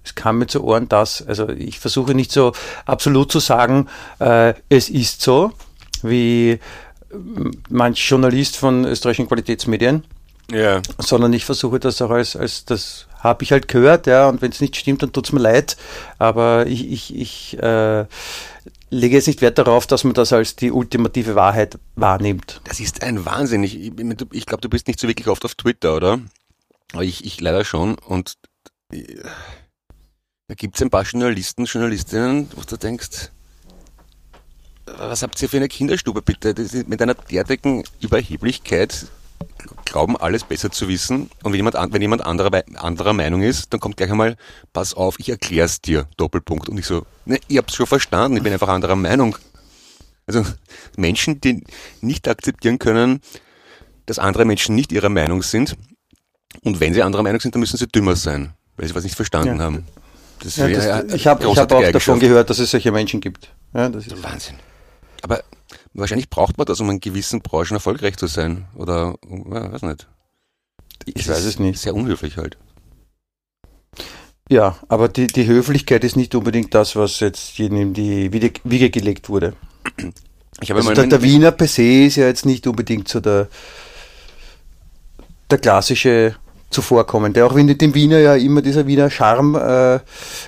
[0.04, 1.26] es kam mir zu Ohren das.
[1.26, 2.52] Also ich versuche nicht so
[2.84, 3.88] absolut zu sagen,
[4.20, 5.52] äh, es ist so,
[6.02, 6.58] wie
[7.70, 10.04] manch Journalist von österreichischen Qualitätsmedien,
[10.50, 10.80] Ja.
[10.98, 14.50] sondern ich versuche das auch als, als das habe ich halt gehört, ja, und wenn
[14.50, 15.76] es nicht stimmt, dann tut's mir leid,
[16.18, 18.06] aber ich, ich, ich äh,
[18.90, 22.60] lege jetzt nicht Wert darauf, dass man das als die ultimative Wahrheit wahrnimmt.
[22.64, 23.62] Das ist ein Wahnsinn.
[23.62, 23.92] Ich, ich,
[24.32, 26.20] ich glaube, du bist nicht so wirklich oft auf Twitter, oder?
[26.92, 27.96] Aber ich, ich leider schon.
[27.98, 28.34] Und
[28.92, 29.04] äh,
[30.48, 33.30] da gibt es ein paar Journalisten, Journalistinnen, wo du denkst,
[34.86, 36.54] was habt ihr für eine Kinderstube bitte?
[36.86, 39.06] Mit einer derartigen Überheblichkeit
[39.84, 41.30] glauben, alles besser zu wissen.
[41.42, 44.36] Und wenn jemand, an- wenn jemand anderer, anderer Meinung ist, dann kommt gleich einmal,
[44.72, 46.68] pass auf, ich erklär's dir, Doppelpunkt.
[46.68, 49.36] Und ich so, ne, ich hab's schon verstanden, ich bin einfach anderer Meinung.
[50.26, 50.44] Also
[50.96, 51.62] Menschen, die
[52.00, 53.20] nicht akzeptieren können,
[54.06, 55.76] dass andere Menschen nicht ihrer Meinung sind.
[56.64, 59.14] Und wenn sie anderer Meinung sind, dann müssen sie dümmer sein, weil sie was nicht
[59.16, 59.64] verstanden Ja.
[59.64, 59.86] haben.
[60.40, 63.50] Das Ja, das, ich habe hab auch davon gehört, dass es solche Menschen gibt.
[63.72, 64.56] Ja, das ist, Wahnsinn.
[65.22, 65.42] Aber
[65.96, 68.66] wahrscheinlich braucht man das, um in gewissen Branchen erfolgreich zu sein.
[68.74, 70.08] Oder, ja, weiß nicht.
[71.06, 71.78] Ich weiß es nicht.
[71.78, 72.56] Sehr unhöflich halt.
[74.48, 78.90] ja, aber die, die Höflichkeit ist nicht unbedingt das, was jetzt jedem in die Wiege,
[78.90, 79.54] gelegt wurde.
[80.60, 83.20] Ich habe Also mal der, der Wiener per se ist ja jetzt nicht unbedingt so
[83.20, 83.48] der,
[85.50, 86.36] der klassische
[86.70, 87.44] zuvorkommende.
[87.44, 90.00] Auch wenn dem Wiener ja immer dieser Wiener Charme äh,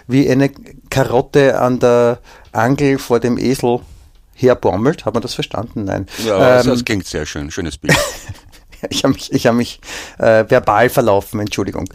[0.06, 0.50] wie eine
[0.90, 2.20] Karotte an der
[2.52, 3.80] Angel vor dem Esel
[4.40, 5.04] herbaumelt.
[5.04, 5.84] Hat man das verstanden?
[5.84, 6.06] Nein.
[6.24, 7.50] ja, ähm, das klingt sehr schön.
[7.50, 7.96] Schönes Bild.
[8.90, 9.80] ich habe mich, ich hab mich
[10.18, 11.88] äh, verbal verlaufen, Entschuldigung.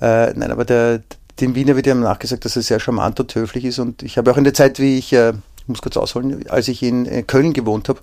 [0.00, 1.02] Äh, nein, aber der,
[1.40, 3.78] dem Wiener wird ja nachgesagt, dass er sehr charmant und höflich ist.
[3.78, 6.68] Und ich habe auch in der Zeit, wie ich, äh, ich muss kurz ausholen, als
[6.68, 8.00] ich in äh, Köln gewohnt habe,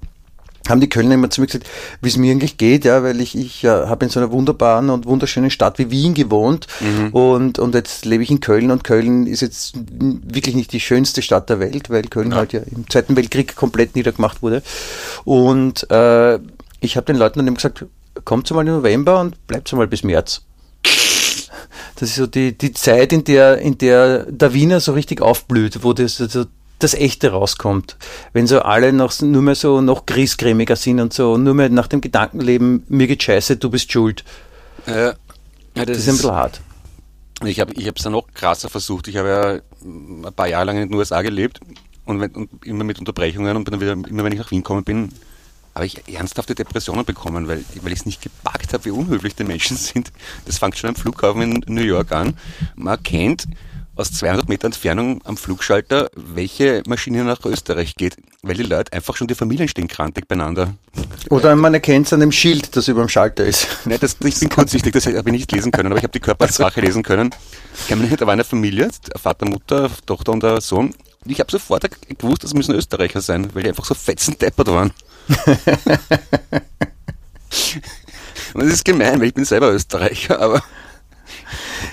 [0.69, 1.67] haben die Kölner immer zu mir gesagt,
[2.01, 4.89] wie es mir eigentlich geht, ja, weil ich, ich äh, habe in so einer wunderbaren
[4.89, 6.67] und wunderschönen Stadt wie Wien gewohnt
[7.11, 11.21] und, und jetzt lebe ich in Köln und Köln ist jetzt wirklich nicht die schönste
[11.21, 14.63] Stadt der Welt, weil Köln halt ja im Zweiten Weltkrieg komplett niedergemacht wurde.
[15.25, 16.39] Und äh,
[16.79, 17.85] ich habe den Leuten dann eben gesagt,
[18.23, 20.41] kommt mal im November und bleibt mal bis März.
[21.99, 25.83] Das ist so die, die Zeit, in der, in der der Wiener so richtig aufblüht,
[25.83, 26.45] wo das, so
[26.79, 27.97] das Echte rauskommt.
[28.33, 31.87] Wenn so alle noch, nur mehr so noch griesgrämiger sind und so, nur mehr nach
[31.87, 34.23] dem Gedanken leben, mir geht scheiße, du bist schuld.
[34.85, 35.13] ja,
[35.75, 36.61] ja, Das ist ein bisschen hart.
[37.45, 39.07] Ich habe ich es dann noch krasser versucht.
[39.07, 41.59] Ich habe ja ein paar Jahre lang in den USA gelebt
[42.05, 44.83] und, wenn, und immer mit Unterbrechungen und dann wieder, immer wenn ich nach Wien gekommen
[44.83, 45.11] bin,
[45.75, 49.43] habe ich ernsthafte Depressionen bekommen, weil, weil ich es nicht gepackt habe, wie unhöflich die
[49.43, 50.11] Menschen sind.
[50.45, 52.35] Das fängt schon am Flughafen in New York an.
[52.75, 53.45] Man erkennt
[53.97, 59.15] aus 200 Meter Entfernung am Flugschalter, welche Maschine nach Österreich geht, weil die Leute einfach
[59.15, 60.73] schon, die Familien stehen krantig beieinander.
[61.29, 63.67] Oder man erkennt es an dem Schild, das über dem Schalter ist.
[63.85, 66.19] Nein, das, ich bin kurzsichtig, das habe ich nicht lesen können, aber ich habe die
[66.19, 67.33] Körpersprache lesen können.
[67.79, 70.93] Ich kann mich nicht, da war eine Familie, Vater, Mutter, Tochter und der Sohn.
[71.25, 74.91] Und ich habe sofort gewusst, das müssen Österreicher sein, weil die einfach so fetzendeppert waren.
[78.53, 80.63] und das ist gemein, weil ich bin selber Österreicher, aber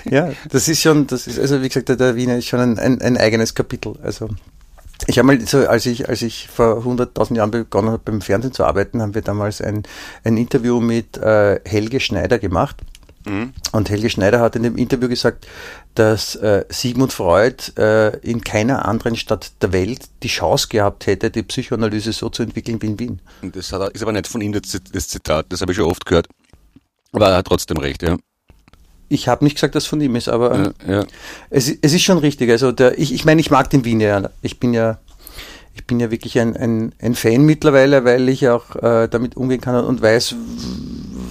[0.09, 2.79] Ja, das ist schon, das ist, also wie gesagt, der, der Wiener ist schon ein,
[2.79, 3.93] ein, ein eigenes Kapitel.
[4.03, 4.29] Also
[5.07, 8.53] ich habe mal so, als ich, als ich vor 100.000 Jahren begonnen habe, beim Fernsehen
[8.53, 9.83] zu arbeiten, haben wir damals ein,
[10.23, 12.77] ein Interview mit äh, Helge Schneider gemacht.
[13.25, 13.53] Mhm.
[13.71, 15.47] Und Helge Schneider hat in dem Interview gesagt,
[15.95, 21.31] dass äh, Sigmund Freud äh, in keiner anderen Stadt der Welt die Chance gehabt hätte,
[21.31, 23.21] die Psychoanalyse so zu entwickeln wie in Wien.
[23.41, 26.05] Das hat, ist aber nicht von ihm das, das Zitat, das habe ich schon oft
[26.05, 26.27] gehört.
[27.11, 28.17] Aber er hat trotzdem recht, ja.
[29.15, 31.05] Ich habe nicht gesagt, dass von ihm ist, aber ja, ja.
[31.49, 32.49] Es, es ist schon richtig.
[32.51, 34.29] Also der, ich, ich meine, ich mag den Wien ja.
[34.41, 34.99] Ich bin ja
[35.75, 39.59] ich bin ja wirklich ein, ein, ein Fan mittlerweile, weil ich auch äh, damit umgehen
[39.59, 40.33] kann und weiß,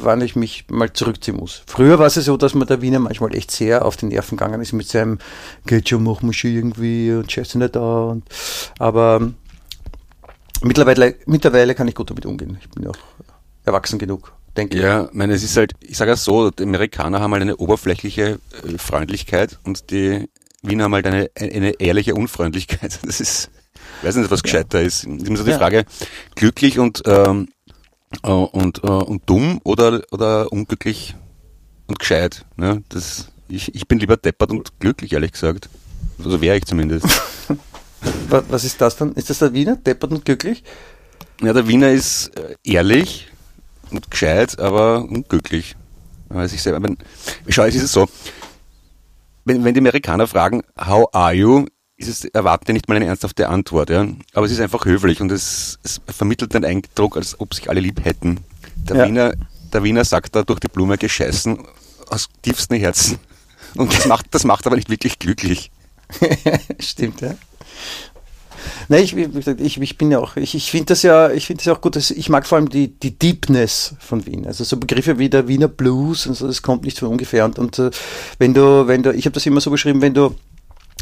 [0.02, 1.62] wann ich mich mal zurückziehen muss.
[1.66, 4.36] Früher war es ja so, dass man der Wiener manchmal echt sehr auf den Nerven
[4.36, 5.18] gegangen ist mit seinem
[5.66, 8.04] geht schon, mach mal schon irgendwie und scheiße nicht da.
[8.04, 8.24] Und,
[8.78, 9.32] aber
[10.60, 12.58] mittlerweile, mittlerweile kann ich gut damit umgehen.
[12.60, 12.98] Ich bin auch
[13.64, 14.33] erwachsen genug.
[14.56, 17.42] Denke ja, ich meine, es ist halt, ich sage es so, die Amerikaner haben halt
[17.42, 20.28] eine oberflächliche äh, Freundlichkeit und die
[20.62, 23.00] Wiener haben halt eine, eine ehrliche Unfreundlichkeit.
[23.04, 23.50] Das ist,
[24.00, 24.86] ich weiß nicht, was gescheiter ja.
[24.86, 25.04] ist.
[25.04, 25.58] Immer so die ja.
[25.58, 25.84] Frage,
[26.36, 27.48] glücklich und, ähm,
[28.22, 31.16] äh, und, äh, und dumm oder, oder unglücklich
[31.86, 32.44] und gescheit.
[32.56, 32.82] Ne?
[32.88, 35.68] Das, ich, ich bin lieber deppert und glücklich, ehrlich gesagt.
[36.18, 37.06] Also wäre ich zumindest.
[38.28, 39.14] was ist das dann?
[39.14, 40.62] Ist das der Wiener, deppert und glücklich?
[41.42, 43.28] Ja, der Wiener ist äh, ehrlich
[43.92, 45.76] und gescheit, aber unglücklich.
[46.28, 46.88] Weiß ich selber.
[47.48, 48.08] schau, es ist so.
[49.44, 51.66] Wenn, wenn die Amerikaner fragen, how are you,
[51.96, 54.06] ist es, erwartet nicht mal eine ernsthafte Antwort, ja.
[54.32, 57.80] Aber es ist einfach höflich und es, es vermittelt den Eindruck, als ob sich alle
[57.80, 58.40] lieb hätten.
[58.88, 59.06] Der, ja.
[59.06, 59.34] Wiener,
[59.72, 61.58] der Wiener sagt da durch die Blume gescheißen
[62.08, 63.18] aus tiefstem Herzen.
[63.76, 65.70] Und das macht, das macht aber nicht wirklich glücklich.
[66.78, 67.34] Stimmt, ja.
[68.88, 71.74] Nein, ich, ich, ich bin ja auch, ich, ich finde das ja, ich finde das
[71.74, 74.46] auch gut, dass ich mag vor allem die, die Deepness von Wien.
[74.46, 77.44] Also so Begriffe wie der Wiener Blues und so, das kommt nicht von ungefähr.
[77.44, 77.90] Und, und äh,
[78.38, 80.34] wenn du, wenn du, ich habe das immer so beschrieben, wenn du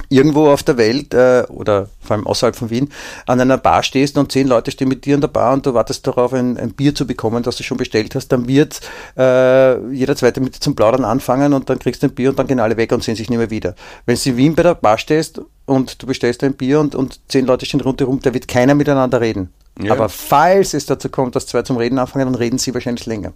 [0.08, 2.90] irgendwo auf der Welt äh, oder vor allem außerhalb von Wien
[3.26, 5.74] an einer Bar stehst und zehn Leute stehen mit dir an der Bar und du
[5.74, 8.80] wartest darauf, ein, ein Bier zu bekommen, das du schon bestellt hast, dann wird
[9.16, 12.38] äh, jeder Zweite mit dir zum Plaudern anfangen und dann kriegst du ein Bier und
[12.38, 13.74] dann gehen alle weg und sehen sich nicht mehr wieder.
[14.06, 17.20] Wenn du in Wien bei der Bar stehst und du bestellst ein Bier und, und
[17.28, 19.52] zehn Leute stehen rundherum, da wird keiner miteinander reden.
[19.80, 19.92] Ja.
[19.92, 23.32] Aber falls es dazu kommt, dass zwei zum Reden anfangen, dann reden sie wahrscheinlich länger.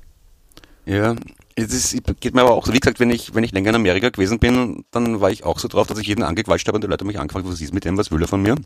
[0.84, 1.16] Ja,
[1.56, 3.76] es ist, geht mir aber auch so, wie gesagt, wenn ich, wenn ich länger in
[3.76, 6.84] Amerika gewesen bin, dann war ich auch so drauf, dass ich jeden angequatscht habe und
[6.84, 8.56] die Leute haben mich angefragt, was ist mit dem, was will er von mir?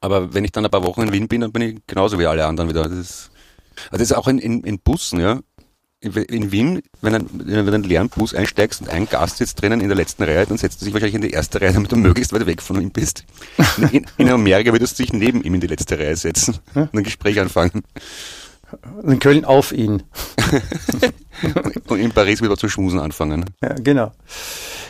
[0.00, 2.26] Aber wenn ich dann ein paar Wochen in Wien bin, dann bin ich genauso wie
[2.26, 2.84] alle anderen wieder.
[2.84, 3.30] Das ist,
[3.90, 5.40] also das ist auch in, in, in Bussen, ja.
[6.00, 9.88] In Wien, wenn du in einen leeren Bus einsteigst und ein Gast sitzt drinnen in
[9.88, 12.32] der letzten Reihe, dann setzt du dich wahrscheinlich in die erste Reihe, damit du möglichst
[12.32, 13.24] weit weg von ihm bist.
[13.92, 17.02] In, in Amerika würdest du dich neben ihm in die letzte Reihe setzen und ein
[17.02, 17.82] Gespräch anfangen.
[19.02, 20.02] In Köln auf ihn.
[21.88, 23.46] Und in Paris wieder zu schmusen anfangen.
[23.62, 24.12] Ja, genau.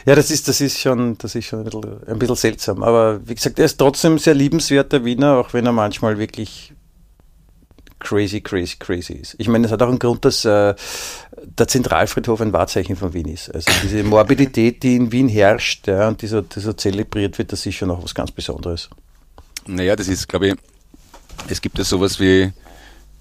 [0.07, 2.83] Ja, das ist, das ist schon, das ist schon ein bisschen, ein bisschen seltsam.
[2.83, 6.73] Aber wie gesagt, er ist trotzdem sehr liebenswert, der Wiener, auch wenn er manchmal wirklich
[7.99, 9.35] crazy, crazy, crazy ist.
[9.38, 10.75] Ich meine, es hat auch einen Grund, dass äh,
[11.43, 13.55] der Zentralfriedhof ein Wahrzeichen von Wien ist.
[13.55, 17.53] Also diese Morbidität, die in Wien herrscht ja, und die so, die so zelebriert wird,
[17.53, 18.88] das ist schon auch was ganz Besonderes.
[19.67, 20.55] Naja, das ist, glaube ich,
[21.49, 22.53] es gibt ja sowas wie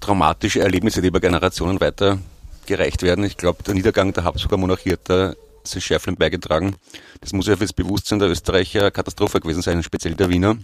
[0.00, 3.24] traumatische Erlebnisse, die über Generationen weitergereicht werden.
[3.24, 5.34] Ich glaube, der Niedergang der Habsburger Monarchie hat da
[5.64, 6.76] sehr schärfend beigetragen.
[7.20, 10.56] Das muss ja für das Bewusstsein der Österreicher Katastrophe gewesen sein, speziell der Wiener.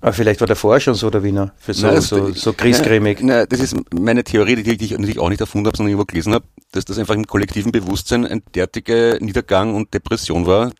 [0.00, 3.20] Aber vielleicht war der vorher schon so, der Wiener, für so, nein, so, so griesgrämig.
[3.20, 6.06] Nein, nein, das ist meine Theorie, die ich natürlich auch nicht erfunden habe, sondern irgendwo
[6.06, 10.72] gelesen habe, dass das einfach im kollektiven Bewusstsein ein derartiger Niedergang und Depression war,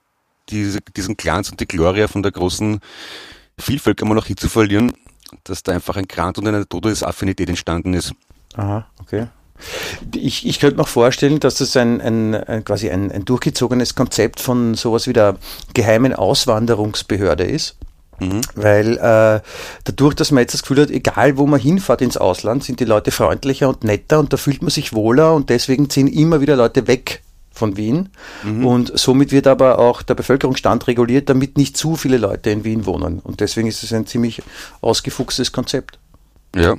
[0.48, 2.80] diese, diesen Glanz und die Gloria von der großen
[3.58, 4.92] Vielvölkermonarchie zu verlieren,
[5.44, 8.12] dass da einfach ein Grant und eine Todesaffinität entstanden ist.
[8.54, 9.26] Aha, okay.
[10.14, 14.40] Ich, ich könnte mir vorstellen, dass das ein, ein, ein quasi ein, ein, durchgezogenes Konzept
[14.40, 15.36] von sowas wie der
[15.72, 17.76] geheimen Auswanderungsbehörde ist.
[18.18, 18.40] Mhm.
[18.54, 19.40] Weil äh,
[19.84, 22.84] dadurch, dass man jetzt das Gefühl hat, egal wo man hinfährt ins Ausland, sind die
[22.84, 26.56] Leute freundlicher und netter und da fühlt man sich wohler und deswegen ziehen immer wieder
[26.56, 27.21] Leute weg
[27.62, 28.08] von Wien.
[28.42, 28.66] Mhm.
[28.66, 32.86] Und somit wird aber auch der Bevölkerungsstand reguliert, damit nicht zu viele Leute in Wien
[32.86, 33.20] wohnen.
[33.20, 34.42] Und deswegen ist es ein ziemlich
[34.80, 36.00] ausgefuchstes Konzept.
[36.56, 36.74] Ja.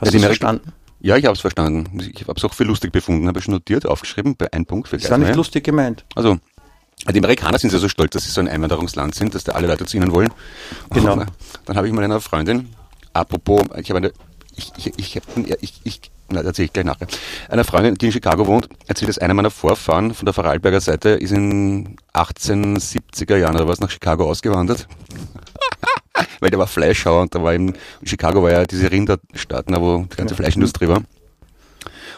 [0.00, 0.72] Hast ja, du verstanden?
[1.00, 2.00] Ja, ich habe es verstanden.
[2.00, 4.92] Ich habe es auch für lustig befunden, habe ich schon notiert, aufgeschrieben, bei einem Punkt.
[4.92, 6.04] Das war nicht lustig gemeint.
[6.16, 6.38] Also,
[7.08, 9.68] die Amerikaner sind ja so stolz, dass sie so ein Einwanderungsland sind, dass da alle
[9.68, 10.30] Leute zu ihnen wollen.
[10.90, 11.12] Genau.
[11.12, 11.26] Und
[11.66, 12.70] dann habe ich mal einer Freundin,
[13.12, 14.12] apropos, ich habe eine,
[14.58, 15.20] ich, ich, ich,
[15.60, 17.06] ich, ich na, erzähle ich gleich nachher.
[17.48, 21.10] Eine Freundin, die in Chicago wohnt, erzählt, dass einer meiner Vorfahren von der Vorarlberger Seite
[21.10, 24.86] ist in 1870er Jahren oder was nach Chicago ausgewandert.
[26.40, 30.16] Weil der war Fleischhauer und da war in Chicago war ja diese Rinderstadt, wo die
[30.16, 31.02] ganze Fleischindustrie war.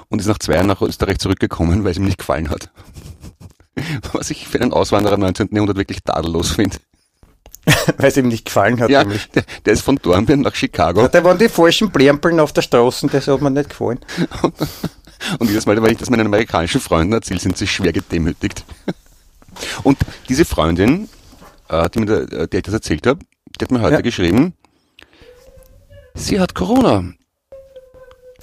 [0.08, 2.70] Und ist nach zwei Jahren nach Österreich zurückgekommen, weil es ihm nicht gefallen hat.
[4.12, 5.50] Was ich für einen Auswanderer im 19.
[5.52, 6.78] Jahrhundert wirklich tadellos finde.
[7.98, 8.90] Weil es ihm nicht gefallen hat.
[8.90, 11.02] Ja, der, der, ist von Dornbirn nach Chicago.
[11.02, 14.00] Ja, da waren die falschen Plärmpeln auf der Straße, das hat mir nicht gefallen.
[15.38, 18.64] Und jedes Mal, wenn ich das meinen amerikanischen Freunden erzähle, sind sie schwer gedemütigt.
[19.82, 21.08] Und diese Freundin,
[21.68, 23.20] äh, die mir der ich das erzählt habe,
[23.58, 24.00] die hat mir heute Ja.
[24.00, 24.54] geschrieben,
[26.14, 27.12] sie hat Corona.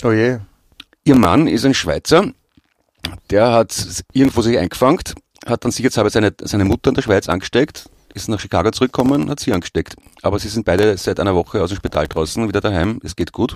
[0.03, 0.37] Oh je.
[1.05, 2.31] Ihr Mann ist ein Schweizer,
[3.31, 4.99] der hat irgendwo sich eingefangen,
[5.45, 9.39] hat dann sicherheitshalber seine, seine Mutter in der Schweiz angesteckt, ist nach Chicago zurückgekommen, hat
[9.39, 9.95] sie angesteckt.
[10.21, 13.31] Aber sie sind beide seit einer Woche aus dem Spital draußen, wieder daheim, es geht
[13.31, 13.55] gut.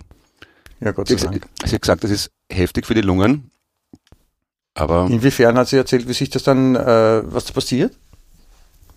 [0.79, 1.47] Ja, Gott Sie sei hat, Dank.
[1.65, 3.51] sie hat gesagt, das ist heftig für die Lungen.
[4.73, 7.93] Aber Inwiefern hat sie erzählt, wie sich das dann, äh, was da passiert?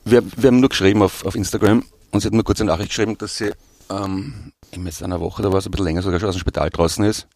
[0.05, 2.91] wir, wir haben nur geschrieben auf, auf Instagram und sie hat mir kurz eine Nachricht
[2.91, 3.53] geschrieben, dass sie
[3.91, 6.41] ähm, in jetzt einer Woche, da war es ein bisschen länger sogar schon aus dem
[6.41, 7.27] Spital draußen ist.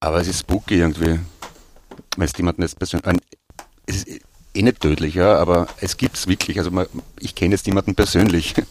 [0.00, 1.20] Aber es ist spooky irgendwie.
[2.16, 3.06] Wenn es jemanden jetzt persönlich.
[3.06, 3.20] ein-
[3.86, 4.20] Es ist
[4.54, 6.58] eh nicht tödlich, ja, aber es gibt es wirklich.
[6.58, 6.86] Also man,
[7.20, 8.54] ich kenne jetzt niemanden persönlich.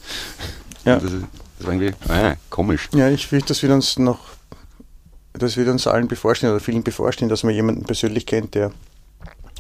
[0.86, 0.98] Ja.
[0.98, 1.26] Das, ist-
[1.60, 2.90] das war irgendwie äh, komisch.
[2.94, 4.20] Ja, ich fürchte, das wird uns noch,
[5.32, 8.72] das wird uns allen bevorstehen oder vielen bevorstehen, dass man jemanden persönlich kennt, der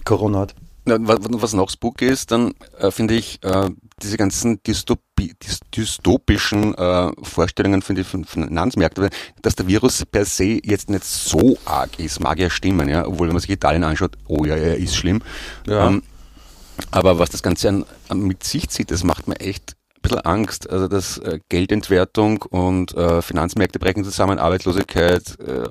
[0.04, 0.56] Corona hat.
[0.84, 3.70] Na, was, was noch spooky ist, dann äh, finde ich äh,
[4.02, 9.08] diese ganzen Dystopie, dys dystopischen äh, Vorstellungen von den Finanzmärkten,
[9.42, 13.28] dass der Virus per se jetzt nicht so arg ist, mag ja stimmen, ja, obwohl
[13.28, 15.22] wenn man sich Italien anschaut, oh ja, er ist schlimm.
[15.68, 15.88] Ja.
[15.88, 16.04] Ähm,
[16.92, 20.20] aber was das Ganze an, an mit sich zieht, das macht mir echt ein bisschen
[20.20, 20.70] Angst.
[20.70, 25.38] Also dass äh, Geldentwertung und äh, Finanzmärkte brechen zusammen, Arbeitslosigkeit.
[25.40, 25.64] Äh,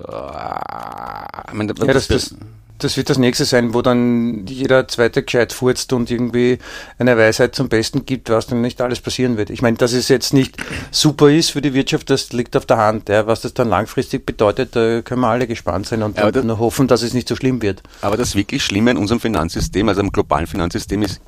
[1.47, 2.35] ich meine, Ja, das, das,
[2.79, 6.57] das wird das nächste sein, wo dann jeder zweite gescheit furzt und irgendwie
[6.97, 9.49] eine Weisheit zum Besten gibt, was dann nicht alles passieren wird.
[9.49, 10.57] Ich meine, dass es jetzt nicht
[10.91, 13.09] super ist für die Wirtschaft, das liegt auf der Hand.
[13.09, 13.25] Ja.
[13.27, 16.87] Was das dann langfristig bedeutet, da können wir alle gespannt sein und das- nur hoffen,
[16.87, 17.83] dass es nicht so schlimm wird.
[18.01, 21.21] Aber das wirklich Schlimme in unserem Finanzsystem, also im globalen Finanzsystem, ist,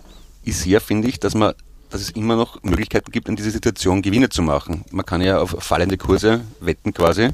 [0.44, 1.54] ist ja, finde ich, dass man,
[1.90, 4.84] dass es immer noch Möglichkeiten gibt, in dieser Situation Gewinne zu machen.
[4.92, 7.30] Man kann ja auf fallende Kurse wetten quasi.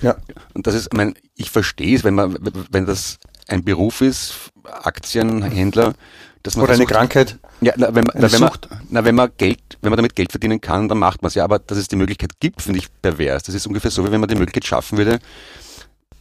[0.00, 0.16] Ja.
[0.54, 2.38] Und das ist, ich meine, ich verstehe es, wenn man,
[2.70, 4.34] wenn das ein Beruf ist,
[4.64, 5.94] Aktienhändler,
[6.42, 7.38] dass man Oder eine versucht- Krankheit.
[7.60, 8.50] ja, na, wenn, man- Eine na, wenn, man,
[8.90, 11.44] na, wenn man Geld, wenn man damit Geld verdienen kann, dann macht man es ja.
[11.44, 13.42] Aber dass es die Möglichkeit gibt, finde ich pervers.
[13.42, 15.18] Das ist ungefähr so, wie wenn man die Möglichkeit schaffen würde,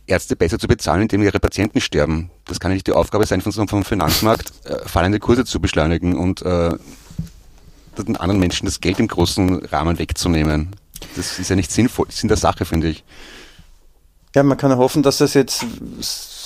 [0.08, 2.30] Ärzte besser zu bezahlen, indem ihre Patienten sterben.
[2.46, 5.44] Das kann ja nicht die Aufgabe sein von so einem vom Finanzmarkt, äh, fallende Kurse
[5.44, 6.72] zu beschleunigen und äh,
[7.98, 10.70] den anderen Menschen das Geld im großen Rahmen wegzunehmen.
[11.16, 13.04] Das ist ja nicht sinnvoll, Sinn der Sache, finde ich.
[14.36, 15.66] Ja, man kann hoffen, dass das jetzt,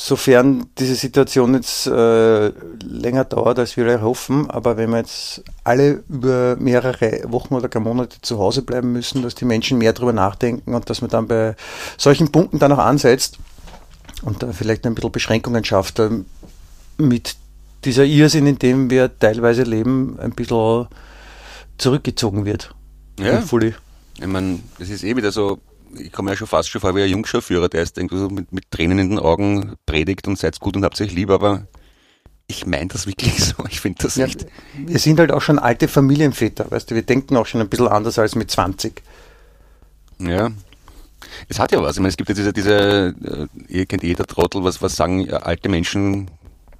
[0.03, 2.47] sofern diese Situation jetzt äh,
[2.83, 7.83] länger dauert, als wir hoffen, aber wenn wir jetzt alle über mehrere Wochen oder gar
[7.83, 11.27] Monate zu Hause bleiben müssen, dass die Menschen mehr darüber nachdenken und dass man dann
[11.27, 11.55] bei
[11.97, 13.37] solchen Punkten dann auch ansetzt
[14.23, 16.25] und da vielleicht ein bisschen Beschränkungen schafft, ähm,
[16.97, 17.35] mit
[17.85, 20.87] dieser Irrsinn, in dem wir teilweise leben, ein bisschen
[21.77, 22.73] zurückgezogen wird.
[23.19, 23.33] Ja.
[24.19, 25.59] Ich meine, es ist eh wieder so,
[25.97, 28.51] ich komme ja schon fast schon vor wie ein Jungschauführer, der ist irgendwie so mit,
[28.51, 31.67] mit Tränen in den Augen predigt und seid gut und habt euch lieb, aber
[32.47, 33.63] ich meine das wirklich so.
[33.69, 34.45] Ich finde das Ja, nicht.
[34.73, 37.87] wir sind halt auch schon alte Familienväter, weißt du, wir denken auch schon ein bisschen
[37.87, 39.01] anders als mit 20.
[40.19, 40.51] Ja.
[41.47, 41.95] Es hat ja was.
[41.95, 45.31] Ich meine, es gibt ja diese, diese äh, ihr kennt jeder Trottel, was, was sagen
[45.31, 46.29] alte Menschen,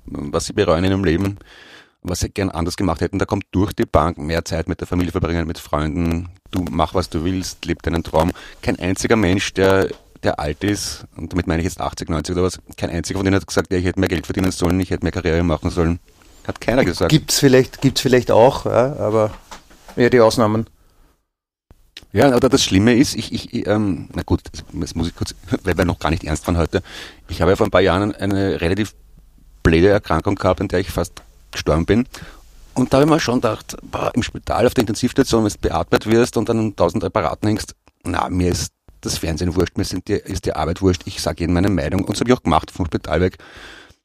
[0.06, 1.38] was sie bereuen in ihrem Leben,
[2.04, 3.20] was sie gern anders gemacht hätten.
[3.20, 6.30] Da kommt durch die Bank mehr Zeit mit der Familie verbringen, mit Freunden.
[6.50, 8.32] Du mach, was du willst, leb deinen Traum.
[8.62, 9.90] Kein einziger Mensch, der,
[10.24, 13.26] der alt ist, und damit meine ich jetzt 80, 90 oder was, kein einziger von
[13.26, 15.70] denen hat gesagt, ja, ich hätte mehr Geld verdienen sollen, ich hätte mehr Karriere machen
[15.70, 16.00] sollen.
[16.48, 17.12] Hat keiner gesagt.
[17.12, 19.32] Gibt's vielleicht, gibt's vielleicht auch, ja, aber
[19.96, 20.66] eher die Ausnahmen.
[22.14, 24.42] Ja, aber das Schlimme ist, ich, ich, ähm, na gut,
[24.74, 25.34] das muss ich kurz,
[25.64, 26.82] weil wir noch gar nicht ernst waren heute.
[27.30, 28.96] Ich habe ja vor ein paar Jahren eine relativ
[29.64, 32.08] blöde Erkrankung gehabt, an der ich fast gestorben bin.
[32.74, 35.58] Und da habe ich mir schon gedacht, boah, im Spital auf der Intensivstation, wenn du
[35.60, 39.84] beatmet wirst und dann an tausend Apparaten hängst, na, mir ist das Fernsehen wurscht, mir
[39.84, 42.02] sind die, ist die Arbeit wurscht, ich sage jedem meine Meinung.
[42.02, 43.38] Und das habe ich auch gemacht vom Spital weg.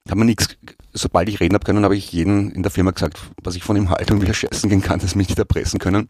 [0.09, 0.57] Habe mir nichts,
[0.93, 3.77] sobald ich reden habe können, habe ich jedem in der Firma gesagt, was ich von
[3.77, 6.09] ihm halte und wie er scheißen gehen kann, dass mich nicht erpressen können.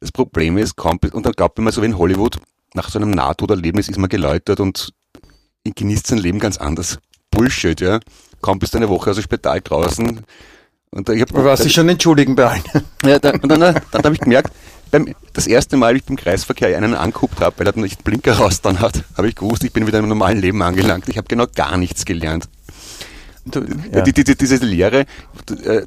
[0.00, 2.38] Das Problem ist, kaum, und dann glaubt man so wie in Hollywood,
[2.74, 4.92] nach so einem Nahtoderlebnis ist man geläutert und
[5.64, 6.98] genießt sein Leben ganz anders.
[7.30, 8.00] Bullshit, ja.
[8.42, 10.20] Kaum bist eine Woche aus dem Spital draußen.
[10.96, 12.62] Und ich hab, Du warst dich schon entschuldigen bei allen.
[13.04, 14.50] ja, da, und dann, dann, dann habe ich gemerkt,
[14.90, 18.38] beim, das erste Mal, wie ich beim Kreisverkehr einen angeguckt habe, weil er nicht Blinker
[18.38, 21.06] raus dann hat, habe ich gewusst, ich bin wieder im normalen Leben angelangt.
[21.08, 22.48] Ich habe genau gar nichts gelernt.
[23.92, 24.00] Ja.
[24.00, 25.00] Die, die, die, diese Lehre,
[25.64, 25.82] äh,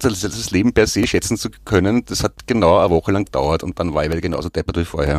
[0.00, 3.62] das, das Leben per se schätzen zu können, das hat genau eine Woche lang gedauert
[3.62, 5.18] und dann war ich wieder genauso deppert wie vorher.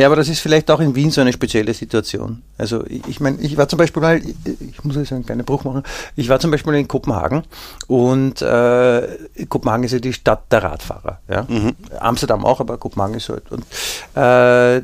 [0.00, 2.42] Ja, aber das ist vielleicht auch in Wien so eine spezielle Situation.
[2.56, 5.44] Also ich, ich meine, ich war zum Beispiel mal, ich, ich muss jetzt einen kleinen
[5.44, 5.82] Bruch machen,
[6.16, 7.42] ich war zum Beispiel in Kopenhagen
[7.86, 11.20] und äh, Kopenhagen ist ja die Stadt der Radfahrer.
[11.28, 11.46] Ja?
[12.00, 13.44] Amsterdam auch, aber Kopenhagen ist halt.
[13.50, 13.64] Und
[14.16, 14.82] äh,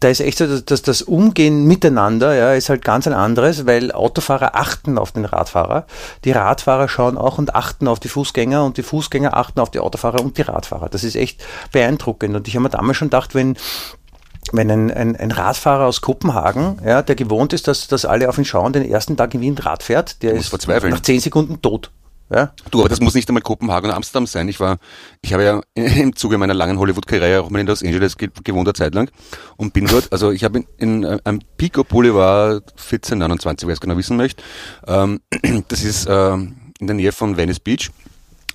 [0.00, 3.90] da ist echt so, dass, das Umgehen miteinander ja, ist halt ganz ein anderes, weil
[3.90, 5.86] Autofahrer achten auf den Radfahrer.
[6.24, 9.80] Die Radfahrer schauen auch und achten auf die Fußgänger und die Fußgänger achten auf die
[9.80, 10.88] Autofahrer und die Radfahrer.
[10.88, 12.36] Das ist echt beeindruckend.
[12.36, 13.56] Und ich habe mir damals schon gedacht, wenn
[14.50, 18.38] wenn ein, ein, ein Radfahrer aus Kopenhagen, ja, der gewohnt ist, dass, dass alle auf
[18.38, 21.90] ihn schauen, den ersten Tag in Wien Rad fährt, der ist nach zehn Sekunden tot.
[22.30, 22.52] Ja?
[22.70, 24.48] Du, aber das muss nicht einmal Kopenhagen oder Amsterdam sein.
[24.48, 24.78] Ich war,
[25.22, 28.74] ich habe ja im Zuge meiner langen Hollywood-Karriere auch mal in Los Angeles gewohnt, eine
[28.74, 29.10] Zeit lang.
[29.56, 33.80] Und bin dort, also ich habe in, in äh, am Pico Boulevard 1429, wer es
[33.80, 34.42] genau wissen möchte.
[34.86, 35.20] Ähm,
[35.68, 37.90] das ist ähm, in der Nähe von Venice Beach.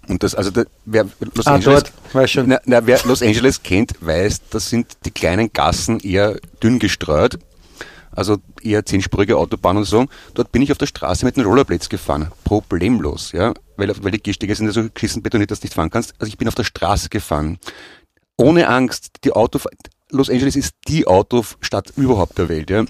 [0.07, 2.49] Und das, also der, wer Los Ah, Angeles, dort, schon.
[2.49, 7.39] na, na, wer Los Angeles kennt, weiß, das sind die kleinen Gassen eher dünn gestreut.
[8.15, 10.05] Also eher zehnspurige Autobahn und so.
[10.33, 12.31] Dort bin ich auf der Straße mit den Rollerblades gefahren.
[12.43, 13.53] Problemlos, ja.
[13.77, 16.13] Weil, weil die Gehstege sind ja so geschissen betoniert, dass du nicht fahren kannst.
[16.19, 17.57] Also ich bin auf der Straße gefahren.
[18.37, 19.17] Ohne Angst.
[19.23, 19.59] Die Auto,
[20.11, 22.85] Los Angeles ist die Autostadt überhaupt der Welt, ja.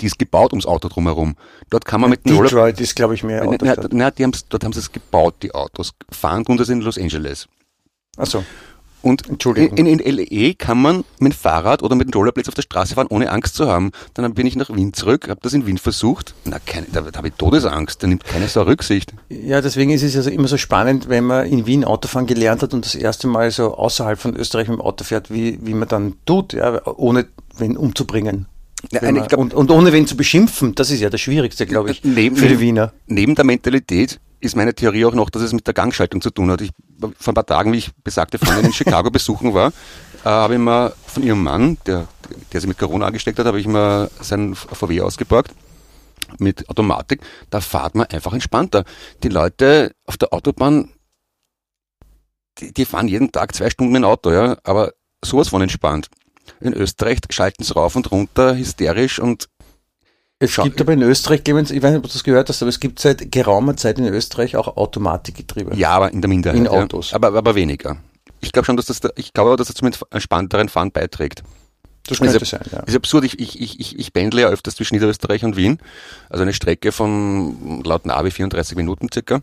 [0.00, 1.36] Die ist gebaut ums Auto drumherum.
[1.70, 3.92] Dort kann man mit den Rollerblades Detroit ist, glaube ich, mehr na, Autostadt.
[3.92, 5.92] na, die haben's, dort haben sie es gebaut, die Autos.
[6.10, 7.48] Fahren tun das in Los Angeles.
[8.16, 8.44] Achso.
[9.02, 12.54] Und in, in, in LE kann man mit dem Fahrrad oder mit dem Rollerblades auf
[12.54, 13.90] der Straße fahren, ohne Angst zu haben.
[14.14, 16.34] Dann bin ich nach Wien zurück, habe das in Wien versucht.
[16.44, 19.12] Na, keine, da, da habe ich Todesangst, da nimmt keine Sau Rücksicht.
[19.28, 22.74] Ja, deswegen ist es also immer so spannend, wenn man in Wien Autofahren gelernt hat
[22.74, 25.88] und das erste Mal so außerhalb von Österreich mit dem Auto fährt, wie, wie man
[25.88, 27.26] dann tut, ja, ohne
[27.58, 28.46] wen umzubringen.
[28.90, 31.90] Ja, man, glaub- und, und ohne wen zu beschimpfen, das ist ja das Schwierigste, glaube
[31.92, 32.92] ich, Neben- für die Wiener.
[33.06, 36.50] Neben der Mentalität ist meine Theorie auch noch, dass es mit der Gangschaltung zu tun
[36.50, 36.60] hat.
[36.60, 39.72] Ich, vor ein paar Tagen, wie ich besagte Freundin in Chicago besuchen war,
[40.24, 42.08] äh, habe ich mal von ihrem Mann, der,
[42.52, 45.52] der sich mit Corona angesteckt hat, habe ich mal seinen VW ausgeborgt
[46.38, 47.20] mit Automatik.
[47.50, 48.84] Da fahrt man einfach entspannter.
[49.22, 50.90] Die Leute auf der Autobahn,
[52.58, 54.92] die, die fahren jeden Tag zwei Stunden ein Auto, ja, aber
[55.24, 56.08] sowas von entspannt.
[56.60, 59.48] In Österreich schalten sie rauf und runter, hysterisch und
[60.44, 62.62] Es Schau- gibt aber in Österreich, Clemens, ich weiß nicht, ob du das gehört hast,
[62.62, 65.76] aber es gibt seit geraumer Zeit in Österreich auch Automatikgetriebe.
[65.76, 66.58] Ja, aber in der Minderheit.
[66.58, 66.70] In ja.
[66.72, 67.14] Autos.
[67.14, 67.96] Aber, aber weniger.
[68.40, 71.44] Ich glaube schon, dass das, der- ich glaube aber, dass das zum entspannteren Fahren beiträgt.
[72.08, 72.80] das könnte ist, sein, ja.
[72.80, 73.24] ist absurd.
[73.24, 75.78] Ich, ich, ich, ich- pendle ja öfters zwischen Niederösterreich und Wien.
[76.28, 79.42] Also eine Strecke von laut Navi 34 Minuten circa.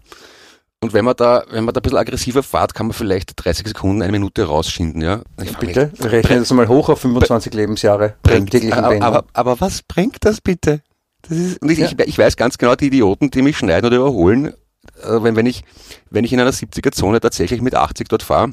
[0.81, 3.67] Und wenn man da, wenn man da ein bisschen aggressiver fährt, kann man vielleicht 30
[3.67, 5.21] Sekunden, eine Minute rausschinden, ja.
[5.41, 9.59] Ich frag mich, Bitte, rechne das mal hoch auf 25 Lebensjahre bringt, aber, aber, aber
[9.61, 10.81] was bringt das bitte?
[11.29, 11.87] Das ist, und ich, Ja.
[11.87, 15.45] ich, ich weiß ganz genau, die Idioten, die mich schneiden oder überholen, äh, wenn, wenn,
[15.45, 15.63] ich,
[16.09, 18.51] wenn ich in einer 70er-Zone tatsächlich mit 80 dort fahre,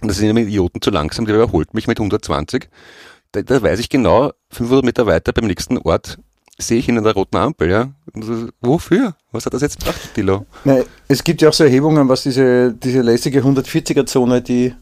[0.00, 2.68] und das sind immer Idioten zu langsam, der überholt mich mit 120,
[3.32, 6.18] da, da weiß ich genau, 500 Meter weiter beim nächsten Ort
[6.58, 7.90] sehe ich ihn an der roten Ampel, ja.
[8.14, 9.14] So, wofür?
[9.32, 10.44] Was hat das jetzt gebracht, Dilo?
[10.64, 14.74] Nein, es gibt ja auch so Erhebungen, was diese, diese lässige 140er-Zone, die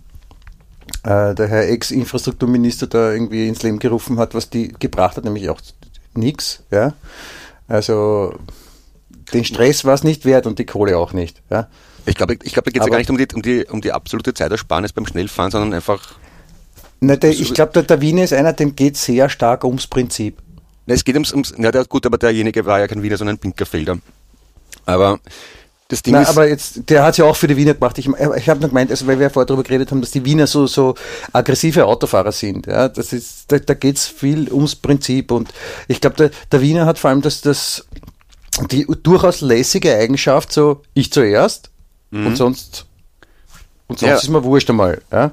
[1.04, 5.48] äh, der Herr Ex-Infrastrukturminister da irgendwie ins Leben gerufen hat, was die gebracht hat, nämlich
[5.50, 5.60] auch
[6.14, 6.62] nichts.
[6.70, 6.94] Ja?
[7.66, 8.34] Also
[9.32, 11.42] den Stress war es nicht wert und die Kohle auch nicht.
[11.50, 11.68] Ja?
[12.06, 13.80] Ich glaube, ich glaube, da geht es ja gar nicht um die, um, die, um
[13.80, 16.14] die absolute Zeitersparnis beim Schnellfahren, sondern einfach
[17.00, 20.38] Na, der, ich glaube, der, der Wiener ist einer, dem geht sehr stark ums Prinzip.
[20.86, 23.36] Na, es geht ums, ums ja, der, gut, aber derjenige war ja kein Wiener, sondern
[23.36, 23.98] ein Pinkerfelder.
[24.86, 25.20] Aber
[25.88, 27.96] das Ding Na, ist, aber jetzt, der hat ja auch für die Wiener gemacht.
[27.98, 30.24] Ich, ich habe noch gemeint, also weil wir ja vorher darüber geredet haben, dass die
[30.24, 30.94] Wiener so, so
[31.32, 32.66] aggressive Autofahrer sind.
[32.66, 35.30] Ja, das ist, da, da geht's viel ums Prinzip.
[35.30, 35.50] Und
[35.88, 37.86] ich glaube, der, der Wiener hat vor allem das, das,
[38.70, 41.70] die durchaus lässige Eigenschaft, so ich zuerst
[42.10, 42.86] und sonst,
[43.86, 44.08] und sonst Mhm.
[44.08, 44.16] Ja.
[44.16, 45.00] ist mir wurscht einmal.
[45.10, 45.32] Ja?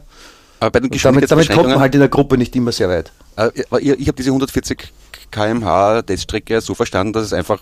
[0.59, 3.11] aber bei den damit, damit kommt man halt in der Gruppe nicht immer sehr weit.
[3.35, 4.91] äh, ich, ich habe diese 140
[5.31, 7.59] kmh Teststrecke so verstanden, dass es einfach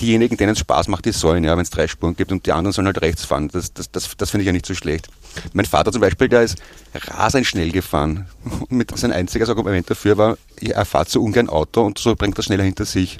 [0.00, 2.52] diejenigen, denen es Spaß macht, die sollen, ja, wenn es drei Spuren gibt und die
[2.52, 3.48] anderen sollen halt rechts fahren.
[3.52, 5.08] Das, das, das, das finde ich ja nicht so schlecht.
[5.52, 6.56] Mein Vater zum Beispiel, der ist
[6.94, 8.26] rasend schnell gefahren.
[8.44, 12.38] Und mit sein einziges Argument dafür war, er fährt so ungern Auto und so bringt
[12.38, 13.18] er schneller hinter sich.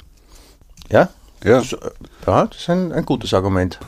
[0.89, 1.09] Ja?
[1.43, 1.59] Ja.
[1.59, 1.77] Das, äh,
[2.27, 3.79] ja, das ist ein, ein gutes Argument.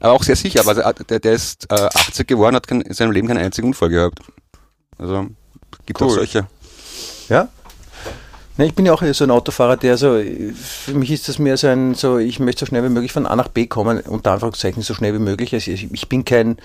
[0.00, 3.12] Aber auch sehr sicher, aber der, der ist äh, 80 geworden, hat kein, in seinem
[3.12, 4.18] Leben keinen einzigen Unfall gehabt.
[4.98, 5.28] Also
[5.86, 6.14] gibt auch Cool.
[6.14, 6.46] solche.
[7.28, 7.48] Ja.
[8.56, 10.20] Ne, ich bin ja auch so ein Autofahrer, der so,
[10.54, 13.26] für mich ist das mehr so ein, so, ich möchte so schnell wie möglich von
[13.26, 15.52] A nach B kommen, unter Anführungszeichen so schnell wie möglich.
[15.54, 16.58] Also ich, ich bin kein,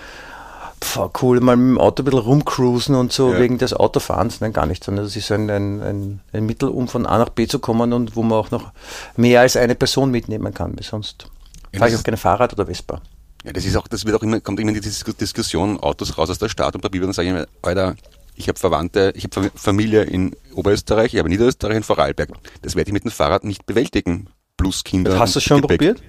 [0.84, 3.40] pf, cool, mal mit dem Auto ein bisschen rumcruisen und so Ja.
[3.40, 6.88] wegen des Autofahrens, nein, gar nicht, sondern das ist ein, ein, ein, ein Mittel, um
[6.88, 8.72] von A nach B zu kommen und wo man auch noch
[9.18, 11.26] mehr als eine Person mitnehmen kann, weil sonst
[11.74, 13.02] Ja, fahre ich auch gerne Fahrrad oder Vespa.
[13.46, 16.16] Ja, das ist auch, das wird auch immer, kommt immer in die Dis- Diskussion, Autos
[16.20, 17.96] raus aus der Stadt und bei Bibel dann sage ich mir, Alter,
[18.40, 22.30] ich habe Verwandte, ich habe Familie in Oberösterreich, ich habe Niederösterreich in Vorarlberg.
[22.62, 24.30] Das werde ich mit dem Fahrrad nicht bewältigen.
[24.56, 25.20] Plus Kinder.
[25.20, 25.80] Hast du schon Gepäck.
[25.80, 26.02] probiert?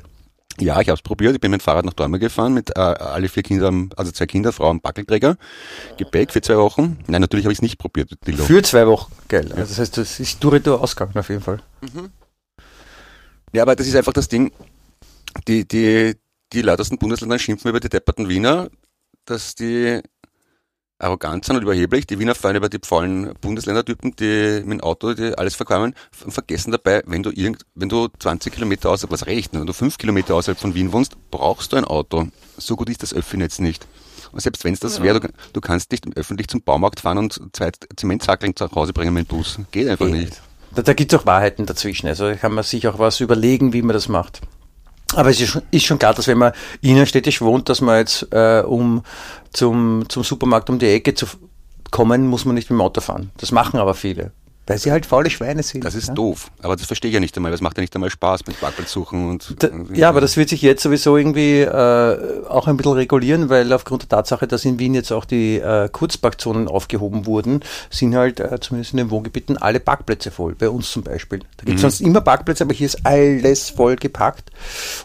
[0.60, 1.34] Ja, ich habe es probiert.
[1.34, 4.26] Ich bin mit dem Fahrrad nach Dortmund gefahren, mit äh, alle vier Kindern, also zwei
[4.26, 5.38] Kinder, Frau und Backelträger.
[5.96, 6.98] Gepäck für zwei Wochen.
[7.08, 8.12] Nein, natürlich habe ich es nicht probiert.
[8.26, 8.44] Dilo.
[8.44, 9.46] Für zwei Wochen, geil.
[9.50, 11.60] Also das heißt, das ist Durito ausgegangen auf jeden Fall.
[13.52, 14.52] Ja, aber das ist einfach das Ding.
[15.48, 16.14] Die, die,
[16.52, 18.68] die lautersten Bundesländer schimpfen über die depperten Wiener,
[19.24, 20.00] dass die
[21.00, 22.06] arrogant sind und überheblich.
[22.06, 25.94] Die Wiener fallen über die faulen Bundesländertypen, die mit dem Auto die alles und
[26.32, 29.98] vergessen dabei, wenn du irgend, wenn du 20 Kilometer außerhalb, was reicht, wenn du 5
[29.98, 32.28] Kilometer außerhalb von Wien wohnst, brauchst du ein Auto.
[32.56, 33.86] So gut ist das Öffi-Netz nicht.
[34.32, 37.40] Und selbst wenn es das wäre, du, du kannst nicht öffentlich zum Baumarkt fahren und
[37.52, 39.58] zwei Zementsackeln zu Hause bringen mit dem Bus.
[39.72, 40.14] Geht einfach Geht.
[40.14, 40.40] nicht.
[40.74, 42.06] Da, da gibt es auch Wahrheiten dazwischen.
[42.06, 44.40] Also kann man sich auch was überlegen, wie man das macht.
[45.14, 46.52] Aber es ist schon, ist schon klar, dass wenn man
[46.82, 49.02] innerstädtisch wohnt, dass man jetzt, äh, um
[49.52, 51.26] zum, zum Supermarkt um die Ecke zu
[51.90, 53.30] kommen, muss man nicht mit dem Auto fahren.
[53.38, 54.32] Das machen aber viele.
[54.70, 55.84] Weil sie halt faule Schweine sind.
[55.84, 56.14] Das ist ja?
[56.14, 56.52] doof.
[56.62, 57.50] Aber das verstehe ich ja nicht einmal.
[57.50, 59.56] Das macht ja nicht einmal Spaß mit Parkplatz suchen und.
[59.58, 63.72] Da, ja, aber das wird sich jetzt sowieso irgendwie äh, auch ein bisschen regulieren, weil
[63.72, 68.38] aufgrund der Tatsache, dass in Wien jetzt auch die äh, Kurzparkzonen aufgehoben wurden, sind halt
[68.38, 70.54] äh, zumindest in den Wohngebieten alle Parkplätze voll.
[70.54, 71.40] Bei uns zum Beispiel.
[71.56, 74.52] Da gibt es sonst immer Parkplätze, aber hier ist alles voll gepackt.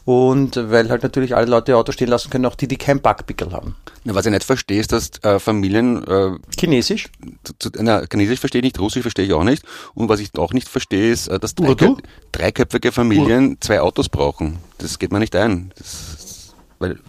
[0.06, 3.00] Und weil halt natürlich alle Leute ihr Auto stehen lassen können, auch die, die kein
[3.00, 3.76] Parkpickel haben.
[4.08, 7.10] Na, was ich nicht verstehe, ist, dass äh, Familien äh, Chinesisch?
[7.44, 9.64] zu, zu, na, Chinesisch verstehe ich nicht, Russisch verstehe ich auch nicht.
[9.96, 11.74] Und was ich auch nicht verstehe, ist, äh, dass Urdu?
[11.74, 14.60] dreiköp dreiköpfige Familien zwei Autos brauchen.
[14.78, 15.72] Das geht mir nicht ein.
[15.76, 17.00] Das, weil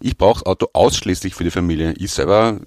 [0.00, 1.94] ich brauche das Auto ausschließlich für die Familie.
[1.96, 2.58] Ich selber,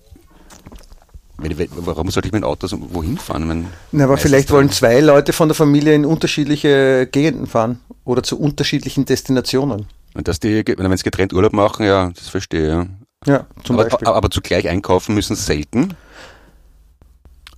[1.38, 3.50] wenn ich, warum sollte ich mit dem Auto so wohin fahren?
[3.50, 8.24] Wenn Na, aber vielleicht wollen zwei Leute von der Familie in unterschiedliche Gegenden fahren oder
[8.24, 9.88] zu unterschiedlichen Destinationen.
[10.14, 12.70] Und dass die, wenn sie getrennt Urlaub machen, ja, das verstehe ich.
[12.70, 12.88] Ja.
[13.26, 14.08] Ja, zum aber, Beispiel.
[14.08, 15.96] aber, zugleich einkaufen müssen selten.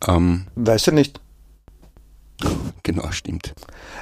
[0.07, 1.20] Ähm, Weißt du nicht.
[2.84, 3.53] genau, stimmt.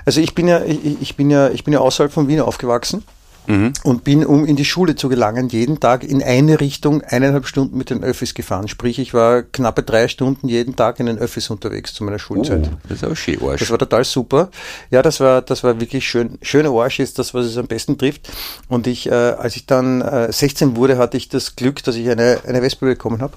[0.05, 3.03] Also ich bin ja, ich, ich bin ja, ich bin ja außerhalb von Wien aufgewachsen
[3.48, 3.74] Mhm.
[3.84, 7.78] und bin, um in die Schule zu gelangen, jeden Tag in eine Richtung eineinhalb Stunden
[7.78, 8.68] mit den Öffis gefahren.
[8.68, 12.70] Sprich, ich war knappe drei Stunden jeden Tag in den Öffis unterwegs zu meiner Schulzeit.
[12.72, 13.60] Oh, das ist aber schön Arsch.
[13.60, 14.50] Das war total super.
[14.91, 16.38] Ja, das war, das war wirklich schön.
[16.41, 18.30] Schöner Arsch ist das, was es am besten trifft.
[18.68, 22.10] Und ich, äh, als ich dann äh, 16 wurde, hatte ich das Glück, dass ich
[22.10, 23.34] eine, eine Vespa bekommen habe.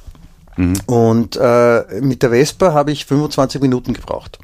[0.57, 0.75] Mhm.
[0.87, 4.39] Und äh, mit der Vespa habe ich 25 Minuten gebraucht.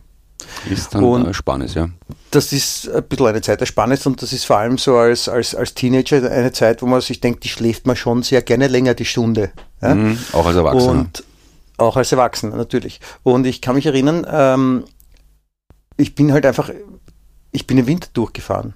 [0.71, 1.89] Ist dann Und- äh, spannend, ja.
[2.31, 5.29] das ist ein bisschen eine Zeit der Spannes und das ist vor allem so als,
[5.29, 8.69] als, als Teenager eine Zeit, wo man sich denkt, die schläft man schon sehr gerne
[8.69, 9.51] länger die Stunde.
[9.83, 9.95] Ja?
[9.95, 10.19] Mhm.
[10.33, 10.91] Auch als Erwachsener.
[10.93, 11.25] Und
[11.77, 13.01] auch als Erwachsener natürlich.
[13.23, 14.85] Und ich kann mich erinnern, ähm,
[15.97, 16.71] ich bin halt einfach,
[17.53, 18.75] ich bin im Winter durchgefahren.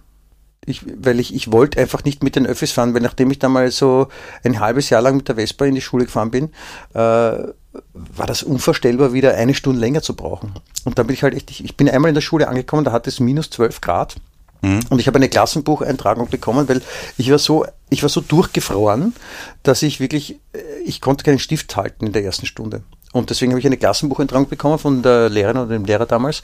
[0.69, 3.49] Ich, weil ich, ich wollte einfach nicht mit den Öffis fahren, weil nachdem ich da
[3.49, 4.09] mal so
[4.45, 6.51] ein halbes Jahr lang mit der Vespa in die Schule gefahren bin,
[6.95, 10.53] äh, war das unvorstellbar, wieder eine Stunde länger zu brauchen.
[10.85, 12.93] Und dann bin ich halt echt, ich, ich bin einmal in der Schule angekommen, da
[12.93, 14.17] hat es minus 12 Grad.
[14.63, 14.81] Mhm.
[14.91, 16.83] Und ich habe eine Klassenbucheintragung bekommen, weil
[17.17, 19.15] ich war so, ich war so durchgefroren,
[19.63, 22.83] dass ich wirklich, äh, ich konnte keinen Stift halten in der ersten Stunde.
[23.13, 26.43] Und deswegen habe ich eine Klassenbucheintragung bekommen von der Lehrerin oder dem Lehrer damals,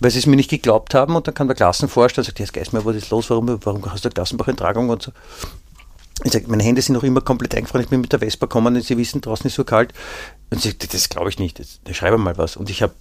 [0.00, 1.16] weil sie es mir nicht geglaubt haben.
[1.16, 3.30] Und dann kam der Klassenvorstand und sagt, jetzt Geist mir, was ist los?
[3.30, 4.90] Warum, warum hast du eine Klassenbucheintragung?
[4.90, 5.12] Und so.
[6.24, 7.82] Ich sage, meine Hände sind noch immer komplett eingefroren.
[7.84, 9.92] Ich bin mit der Vespa gekommen und sie wissen, draußen ist so kalt.
[10.50, 11.58] Und sie sagt, das glaube ich nicht.
[11.58, 12.56] Das schreibe mal was.
[12.56, 12.92] Und ich habe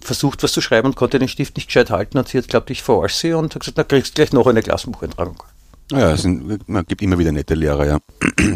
[0.00, 2.18] versucht, was zu schreiben und konnte den Stift nicht gescheit halten.
[2.18, 4.62] Und sie hat glaubt, ich verarsche sie und hat gesagt, na, kriegst gleich noch eine
[4.62, 5.42] Klassenbucheintragung.
[5.90, 7.98] Ja, es sind, man gibt immer wieder nette Lehrer, ja.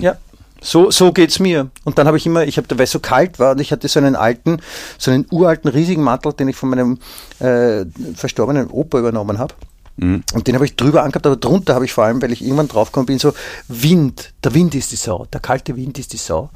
[0.01, 0.17] Ja.
[0.65, 1.71] So, so geht's mir.
[1.85, 3.87] Und dann habe ich immer, ich habe, weil es so kalt war und ich hatte
[3.87, 4.61] so einen alten,
[4.99, 6.99] so einen uralten, riesigen Mantel, den ich von meinem
[7.39, 7.85] äh,
[8.15, 9.55] verstorbenen Opa übernommen habe.
[9.97, 10.25] Mhm.
[10.33, 12.69] Und den habe ich drüber angehabt, aber drunter habe ich vor allem, weil ich irgendwann
[12.69, 13.35] draufgekommen bin, so
[13.69, 16.51] Wind, der Wind ist die Sau, der kalte Wind ist die Sau.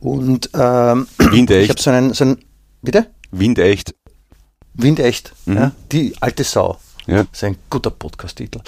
[0.00, 1.64] Und ähm, Windecht.
[1.64, 2.38] ich habe so einen, so einen,
[2.82, 3.06] bitte?
[3.30, 3.94] Windecht.
[4.74, 6.78] Windecht, ja, die alte Sau.
[7.06, 7.18] Ja.
[7.18, 8.60] Das ist ein guter Podcast-Titel.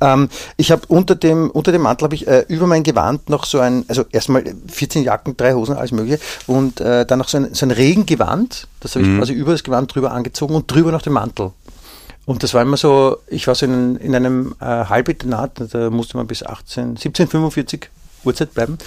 [0.00, 3.44] Ähm, ich habe unter dem, unter dem Mantel habe ich äh, über mein Gewand noch
[3.44, 7.38] so ein, also erstmal 14 Jacken, drei Hosen, alles mögliche und äh, dann noch so
[7.38, 10.92] ein, so ein Regengewand, das habe ich quasi über das Gewand drüber angezogen und drüber
[10.92, 11.52] noch den Mantel.
[12.26, 16.16] Und das war immer so, ich war so in, in einem äh, Halbinternat, da musste
[16.16, 17.90] man bis 18, 1745
[18.24, 18.78] Uhrzeit bleiben.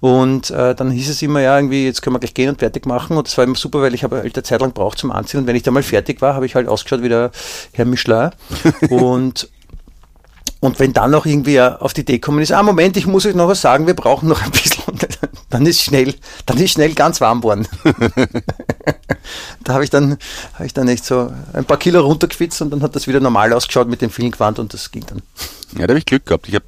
[0.00, 2.86] Und äh, dann hieß es immer, ja, irgendwie, jetzt können wir gleich gehen und fertig
[2.86, 3.16] machen.
[3.16, 5.40] Und das war immer super, weil ich habe halt eine Zeit lang braucht zum Anziehen.
[5.40, 7.30] Und wenn ich da mal fertig war, habe ich halt ausgeschaut wie der
[7.72, 8.30] Herr Michelin.
[8.90, 9.48] und
[10.60, 13.34] und wenn dann noch irgendwie auf die Idee kommen ist, ah Moment, ich muss euch
[13.34, 14.82] noch was sagen, wir brauchen noch ein bisschen,
[15.50, 16.14] dann ist schnell,
[16.46, 17.68] dann ist schnell ganz warm worden.
[19.64, 20.16] da habe ich dann,
[20.54, 23.52] habe ich dann echt so ein paar Kilo runtergeschwitzt und dann hat das wieder normal
[23.52, 25.22] ausgeschaut mit dem vielen Gewand und das ging dann.
[25.78, 26.48] Ja, da habe ich Glück gehabt.
[26.48, 26.64] Ich habe,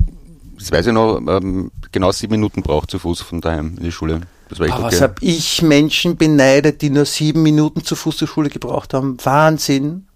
[0.59, 3.93] das weiß ich noch, ähm, genau sieben Minuten braucht zu Fuß von daheim in die
[3.93, 4.23] Schule.
[4.49, 4.95] Das war echt Aber okay.
[4.95, 9.17] was habe ich Menschen beneidet, die nur sieben Minuten zu Fuß zur Schule gebraucht haben?
[9.23, 10.07] Wahnsinn.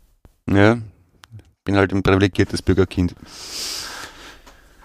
[0.50, 0.78] Ja,
[1.64, 3.14] bin halt ein privilegiertes Bürgerkind.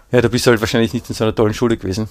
[0.09, 2.07] Ja, du bist halt wahrscheinlich nicht in so einer tollen Schule gewesen.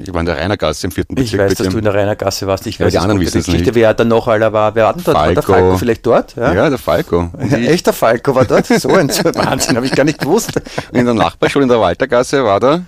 [0.00, 2.66] Ich war in der Rainergasse im vierten Ich weiß, dass du in der Rainergasse warst.
[2.68, 3.74] Ich Ja, weiß die anderen wissen es Geschichte, nicht.
[3.74, 4.76] Wer dann noch aller war?
[4.76, 5.16] Wer denn dort?
[5.16, 5.52] War der Falco.
[5.60, 6.36] Falco vielleicht dort?
[6.36, 6.54] Ja.
[6.54, 7.30] Ja, der Falco.
[7.50, 8.66] Ja, Echter Falco war dort?
[8.66, 10.52] So ein Wahnsinn, habe ich gar nicht gewusst.
[10.92, 12.82] in der Nachbarschule in der Waltergasse war da,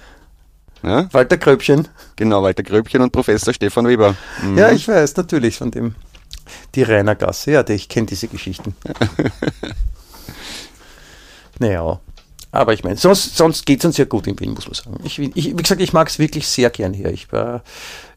[0.85, 1.89] ja, Walter Kröpchen.
[2.15, 4.15] genau, Walter Gröbchen und Professor Stefan Weber.
[4.45, 4.57] Mhm.
[4.57, 5.97] Ja, ich weiß, natürlich von dem.
[6.77, 8.77] Die Rainergasse, ja, ich kenne diese Geschichten.
[11.59, 11.99] naja,
[12.51, 14.97] aber ich meine, sonst, sonst geht es uns ja gut in Wien, muss man sagen.
[15.05, 17.13] Ich, ich, wie gesagt, ich mag es wirklich sehr gern hier.
[17.13, 17.63] Ich war,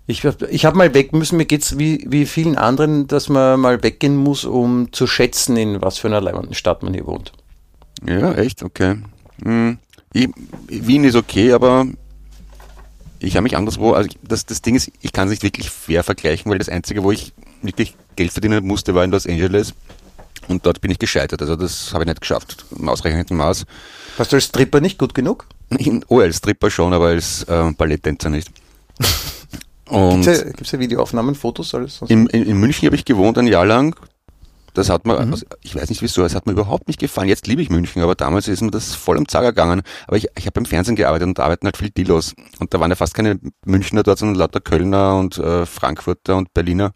[0.08, 3.84] ich, ich habe mal weg müssen, mir geht's wie, wie vielen anderen, dass man mal
[3.84, 7.34] weggehen muss, um zu schätzen, in was für einer leibenden Stadt man hier wohnt.
[8.08, 8.98] Ja, echt, okay.
[9.44, 9.78] Hm.
[10.14, 10.30] Ich,
[10.68, 11.86] Wien ist okay, aber
[13.20, 16.04] ich habe mich anderswo, also das, das Ding ist, ich kann es nicht wirklich fair
[16.04, 19.74] vergleichen, weil das Einzige, wo ich wirklich Geld verdienen musste, war in Los Angeles.
[20.48, 21.42] Und dort bin ich gescheitert.
[21.42, 23.66] Also das habe ich nicht geschafft, im ausreichenden Maß.
[24.18, 25.46] Warst du als Stripper nicht gut genug?
[26.08, 28.50] Oh, als Stripper schon, aber als äh, Balletttänzer nicht.
[29.86, 30.42] Gibt es
[30.72, 31.98] ja, ja Videoaufnahmen, Fotos, alles?
[31.98, 32.12] sonst?
[32.12, 33.96] in, in, in München habe ich gewohnt ein Jahr lang.
[34.74, 35.34] Das hat mir, Mhm.
[35.34, 37.28] also ich weiß nicht wieso, es hat mir überhaupt nicht gefallen.
[37.28, 39.82] Jetzt liebe ich München, aber damals ist mir das voll am Zager gegangen.
[40.08, 42.34] Aber ich, ich habe beim Fernsehen gearbeitet und da arbeiten halt viel Dilos.
[42.60, 46.54] Und da waren ja fast keine Münchner dort, sondern lauter Kölner und äh, Frankfurter und
[46.54, 46.94] Berliner.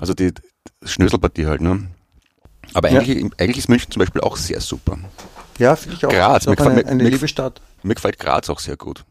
[0.00, 0.32] Also die
[0.84, 1.86] Schnöselpartie halt, ne?
[2.74, 3.00] Aber Ja.
[3.00, 4.98] eigentlich, eigentlich ist München zum Beispiel auch sehr super.
[5.60, 6.10] Ja, finde ich auch.
[6.10, 7.60] Graz, mir gefällt- eine, eine mir- liebe Stadt.
[7.82, 9.04] Mir gefällt Graz auch sehr gut.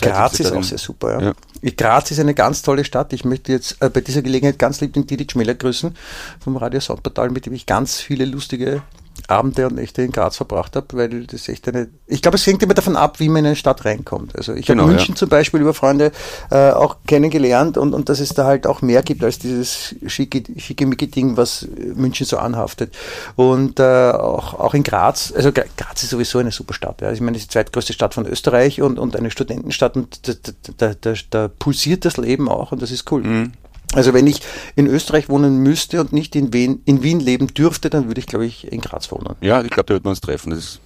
[0.00, 1.34] Graz ist auch sehr super, Ja.
[1.62, 1.70] ja.
[1.76, 3.12] Graz ist eine ganz tolle Stadt.
[3.12, 5.96] Ich möchte jetzt äh, bei dieser Gelegenheit ganz lieb den Didi Schmeller grüßen
[6.40, 8.82] vom Radio Soundportal, mit dem ich ganz viele lustige
[9.26, 12.62] Abende und Nächte in Graz verbracht habe, weil das echt eine, ich glaube, es hängt
[12.62, 14.36] immer davon ab, wie man in eine Stadt reinkommt.
[14.36, 15.18] Also ich Genau, habe München ja.
[15.18, 16.12] zum Beispiel über Freunde
[16.50, 20.42] äh, auch kennengelernt und, und dass es da halt auch mehr gibt als dieses schicke,
[20.58, 22.94] schicke Ding, was München so anhaftet.
[23.36, 27.00] Und äh, auch, auch in Graz, also Gra- Graz ist sowieso eine super Stadt.
[27.00, 27.08] Ja.
[27.08, 30.28] Also ich meine, es ist die zweitgrößte Stadt von Österreich und, und eine Studentenstadt und
[30.28, 33.22] da, da, da, da, da pulsiert das Leben auch und das ist cool.
[33.22, 33.52] Mhm.
[33.94, 34.40] Also wenn ich
[34.76, 38.26] in Österreich wohnen müsste und nicht in Wien, in Wien leben dürfte, dann würde ich,
[38.26, 39.36] glaube ich, in Graz wohnen.
[39.40, 40.52] Ja, ich glaube, da wird man uns treffen.
[40.52, 40.80] Ist,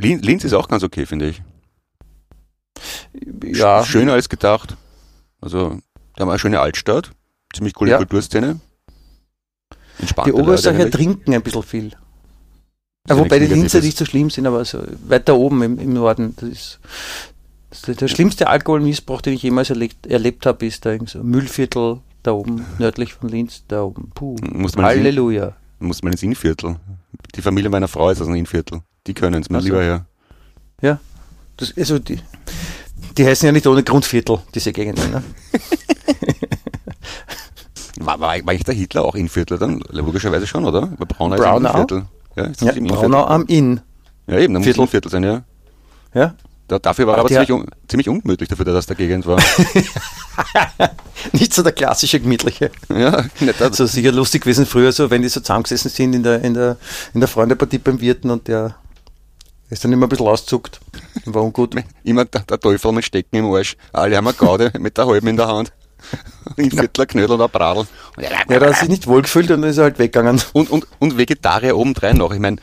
[0.00, 1.42] Lin- Linz ist auch ganz okay, finde ich.
[3.44, 4.76] Ja, Sch- Schöner als gedacht.
[5.40, 5.80] Also,
[6.14, 7.10] da haben wir eine schöne Altstadt,
[7.54, 7.96] ziemlich coole Ja.
[7.98, 8.60] Kulturszene.
[9.98, 11.92] Entspannte die Oberösterreicher trinken ein bisschen viel.
[13.08, 16.34] Ja, wobei die Linzer nicht so schlimm sind, aber so weiter oben im, im Norden,
[16.36, 16.80] das ist
[17.82, 22.32] der schlimmste Alkoholmissbrauch, den ich jemals erlebt, erlebt habe, ist da irgend so Müllviertel da
[22.32, 24.10] oben, nördlich von Linz, da oben.
[24.14, 24.36] Puh.
[24.52, 25.52] Muss man, Halleluja.
[25.78, 26.76] muss man ins Innviertel.
[27.34, 28.80] Die Familie meiner Frau ist aus dem Innviertel.
[29.06, 29.68] Die können es, mein Ach so.
[29.68, 30.06] lieber Herr.
[30.80, 30.98] Ja.
[31.56, 32.18] Das, also die,
[33.18, 35.10] die heißen ja nicht ohne Grundviertel, diese Gegenden.
[35.10, 35.22] Ne?
[38.00, 39.80] War, war, war eigentlich der Hitler auch Innviertler dann?
[39.90, 40.90] Logischerweise schon, oder?
[40.98, 41.70] Weil Braunau ist Braunau?
[41.70, 42.04] Innviertel.
[42.36, 42.96] Ja, ist Ja, Innviertel?
[42.98, 43.80] Braunau am Inn.
[44.26, 44.80] Ja, eben, da muss Viertel.
[44.82, 45.42] Innviertel sein, ja.
[46.12, 46.34] Ja?
[46.68, 49.38] Da, dafür war er Aber ziemlich, un, ziemlich ungemütlich dafür, dass der Gegend war.
[51.32, 52.70] Nicht so der klassische gemütliche.
[52.88, 56.22] ja, nicht, das, So sicher lustig gewesen früher, so wenn die so zusammengesessen sind in
[56.22, 56.76] der, in der,
[57.12, 58.76] in der Freundepartie beim Wirten und der
[59.70, 60.80] ist dann immer ein bisschen auszuckt.
[61.26, 61.74] War ungut.
[62.04, 63.76] immer der, der Teufel mit Stecken im Arsch.
[63.92, 65.72] Alle haben eine Gaude mit der halben in der Hand.
[66.58, 67.86] Ein Viertler Knödel oder Bradl.
[68.18, 70.40] Ja, da hat sich nicht wohlgefühlt und dann ist er halt weggegangen.
[70.52, 72.32] Und, und, und Vegetarier obendrein noch.
[72.32, 72.58] Ich meine,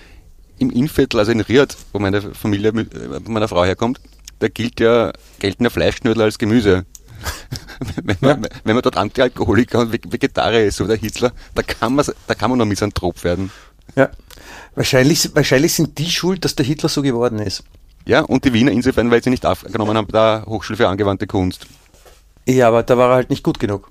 [0.62, 4.00] im Innviertel, also in Riad, wo meine Familie äh, meiner Frau herkommt,
[4.40, 6.86] da gilt ja, gelten ja Fleischknödel als Gemüse.
[8.04, 11.62] wenn, man, wenn man dort Antialkoholiker und Ve- Vegetarier ist, so wie der Hitler, da
[11.64, 13.52] kann man, da kann man noch Misanthrop werden.
[13.96, 14.10] Ja.
[14.76, 17.64] Wahrscheinlich, wahrscheinlich sind die schuld, dass der Hitler so geworden ist.
[18.06, 21.68] Ja, und die Wiener insofern, weil sie nicht aufgenommen haben der Hochschule für angewandte Kunst.
[22.48, 23.90] Ja, aber da war er halt nicht gut genug.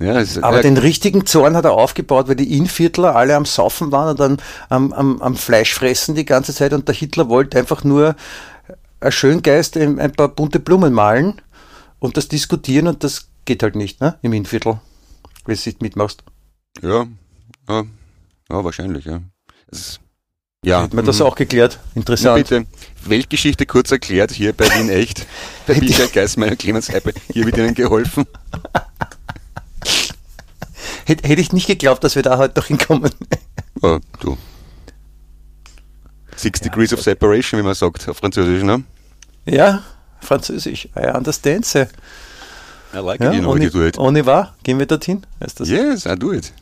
[0.00, 3.36] Ja, das ist, Aber ja, den richtigen Zorn hat er aufgebaut, weil die Innviertler alle
[3.36, 4.36] am Saufen waren und dann
[4.68, 8.16] am, am, am Fleisch fressen die ganze Zeit und der Hitler wollte einfach nur
[9.00, 11.42] ein Schöngeist ein, ein paar bunte Blumen malen
[11.98, 14.18] und das diskutieren und das geht halt nicht, ne?
[14.22, 14.80] Im Innviertel.
[15.44, 16.22] Wenn du es nicht mitmachst.
[16.80, 17.06] ja,
[17.68, 17.84] ja,
[18.50, 19.20] ja, wahrscheinlich, ja.
[19.70, 20.00] Ist,
[20.64, 20.82] ja.
[20.82, 21.80] Hat man das auch geklärt?
[21.94, 22.36] Interessant.
[22.36, 22.66] bitte,
[23.04, 25.26] Weltgeschichte kurz erklärt, hier bei Wien echt.
[25.66, 28.24] Bei Michael Geismeier, Clemens Heipe, hier wird Ihnen geholfen.
[31.06, 33.10] Hätte, hätte ich nicht geglaubt, dass wir da heute noch hinkommen.
[33.82, 34.36] Oh, du.
[36.36, 38.82] Six Degrees of Separation, wie man sagt, auf Französisch, ne?
[39.44, 39.82] ja,
[40.20, 40.88] Französisch.
[40.96, 41.88] I understand, sir.
[42.94, 43.98] I like Ja, it, you know, you do it.
[43.98, 45.26] ohne war, gehen wir dorthin?
[45.42, 45.68] Heißt das?
[45.68, 46.52] Yes, I do it.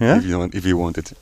[0.00, 0.16] Ja?
[0.16, 1.14] If, you want, if you want it.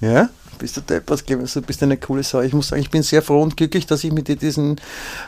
[0.00, 2.40] Ja, bist du deppert, Clemens, du bist eine coole Sau.
[2.40, 4.80] Ich muss sagen, ich bin sehr froh und glücklich, dass ich mit dir diesen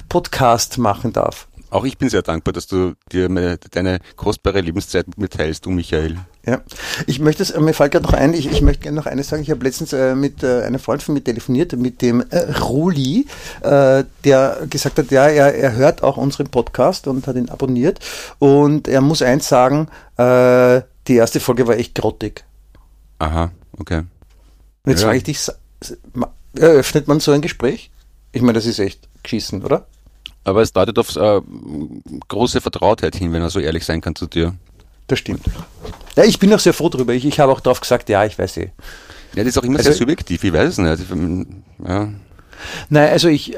[0.09, 1.47] Podcast machen darf.
[1.71, 5.67] Auch ich bin sehr dankbar, dass du dir meine, deine kostbare Lebenszeit mit mir teilst,
[5.67, 6.17] du Michael.
[6.45, 6.63] Ja,
[7.07, 9.43] ich möchte es, mir fällt gerade noch ein, ich, ich möchte gerne noch eines sagen.
[9.43, 13.27] Ich habe letztens äh, mit äh, einem Freund von mir telefoniert, mit dem äh, Ruli,
[13.61, 18.01] äh, der gesagt hat, ja, er, er hört auch unseren Podcast und hat ihn abonniert.
[18.39, 22.45] Und er muss eins sagen, äh, die erste Folge war echt grottig.
[23.19, 23.99] Aha, okay.
[24.85, 25.07] Und jetzt Ja.
[25.09, 25.39] frage ich dich,
[26.55, 27.91] eröffnet man so ein Gespräch?
[28.33, 29.87] Ich meine, das ist echt geschissen, oder?
[30.45, 31.41] Aber es deutet auf äh,
[32.29, 34.55] große Vertrautheit hin, wenn er so ehrlich sein kann zu dir.
[35.07, 35.43] Das stimmt.
[36.17, 37.13] Ja, ich bin auch sehr froh drüber.
[37.13, 38.71] Ich, ich habe auch darauf gesagt, ja, ich weiß eh.
[39.35, 41.01] Ja, das ist auch immer Also- sehr subjektiv, ich weiß es nicht.
[41.03, 42.09] Ich, ähm, ja.
[42.89, 43.55] Nein, also ich,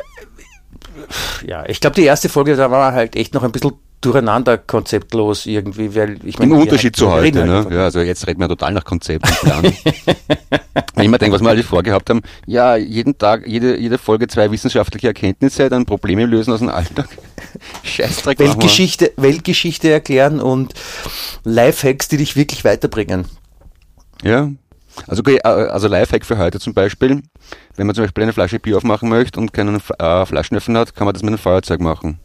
[1.46, 3.72] ja, ich glaube, die erste Folge, da war halt echt noch ein bisschen
[4.02, 7.56] durcheinander konzeptlos irgendwie, weil ich Im meine, wir Unterschied halt- zu heute, halt ne?
[7.58, 7.70] einfach.
[7.70, 9.62] Ja, also jetzt reden wir total nach Konzept und Plan.
[10.94, 14.28] Wenn ich mir denke, was wir alle vorgehabt haben, ja, jeden Tag, jede, jede Folge
[14.28, 17.08] zwei wissenschaftliche Erkenntnisse, dann Probleme lösen aus dem Alltag.
[17.82, 18.38] Scheißdreck.
[18.38, 20.74] Weltgeschichte, Weltgeschichte erklären und
[21.44, 23.24] Lifehacks, die dich wirklich weiterbringen.
[24.22, 24.50] Ja.
[25.06, 27.22] Also, okay, äh, also Lifehack für heute zum Beispiel,
[27.76, 31.06] wenn man zum Beispiel eine Flasche Bier aufmachen möchte und keinen äh, Flaschenöffner hat, kann
[31.06, 32.18] man das mit einem Feuerzeug machen.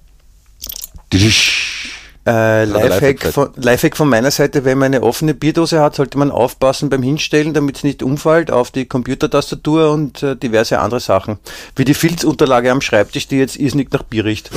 [2.28, 6.30] Äh, Lifehack von, Lifehack von meiner Seite, wenn man eine offene Bierdose hat, sollte man
[6.30, 11.40] aufpassen beim Hinstellen, damit es nicht umfällt auf die Computertastatur und äh, diverse andere Sachen.
[11.78, 14.52] Wie die Filzunterlage am Schreibtisch, die jetzt irrsinnig nach Bier riecht.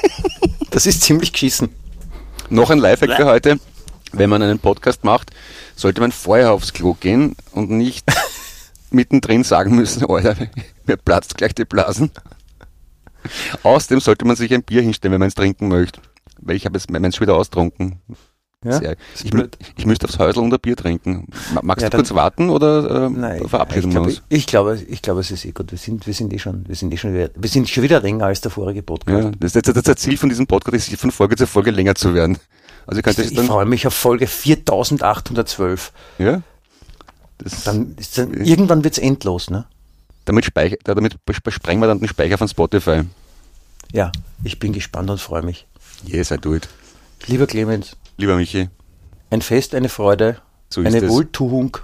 [0.70, 1.68] das ist ziemlich geschissen.
[2.48, 3.58] Noch ein Lifehack für heute.
[4.12, 5.32] Wenn man einen Podcast macht,
[5.76, 8.06] sollte man vorher aufs Klo gehen und nicht
[8.90, 10.36] mittendrin sagen müssen, Alter,
[10.86, 12.10] mir platzt gleich die Blasen.
[13.62, 16.00] Außerdem sollte man sich ein Bier hinstellen, wenn man es trinken möchte.
[16.40, 18.00] Weil ich habe jetzt meins schon wieder austrunken.
[18.64, 18.80] Ja?
[19.24, 21.26] Ich, mü- ich müsste aufs Häusl und ein Bier trinken.
[21.52, 24.22] Ma- Magst Ja, du kurz warten oder äh, Nein, verabschieden ich wir uns?
[24.28, 25.72] ich, glaube, ich glaube, es ist eh gut.
[25.72, 28.00] Wir sind, wir sind eh schon, wir sind eh schon wieder, wir sind schon wieder
[28.00, 29.24] länger als der vorige Podcast.
[29.24, 31.96] Ja, das, das, das, das Ziel von diesem Podcast ist, von Folge zu Folge länger
[31.96, 32.38] zu werden.
[32.86, 35.92] Also Ich, es dann, freue mich auf Folge 4812.
[36.18, 36.42] ja,
[37.38, 39.66] das, Dann dann, irgendwann wird's endlos, ne?
[40.24, 43.02] Damit, speicher, damit besprengen wir dann den Speicher von Spotify.
[43.92, 44.12] Ja,
[44.44, 45.66] ich bin gespannt und freue mich.
[46.04, 46.68] Yes, I do it.
[47.26, 48.68] Lieber Clemens, Lieber Michi,
[49.30, 51.08] ein Fest, eine Freude, so ist eine es.
[51.08, 51.76] Wohltuung,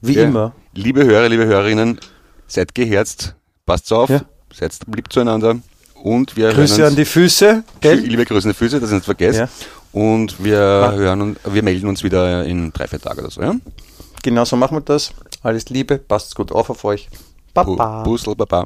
[0.00, 0.24] wie Ja.
[0.24, 0.52] immer.
[0.74, 1.98] Liebe Hörer, liebe Hörerinnen,
[2.46, 3.34] seid geherzt,
[3.66, 4.22] passt auf, Ja.
[4.54, 5.56] seid lieb zueinander
[5.94, 7.98] und wir Grüße an die Füße, gell?
[8.00, 9.38] liebe grüßende Füße, dass ihr nicht vergesst.
[9.40, 9.48] Ja.
[9.92, 10.92] Und wir Ah.
[10.92, 13.54] hören und wir melden uns wieder in drei, vier Tagen oder so, ja?
[14.22, 15.12] Genau so machen wir das.
[15.42, 17.08] Alles Liebe, passt gut auf auf euch.
[17.54, 18.02] Bu- Baba.
[18.04, 18.64] Busel, Baba.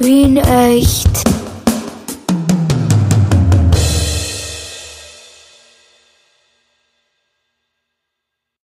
[0.00, 1.22] Wien echt.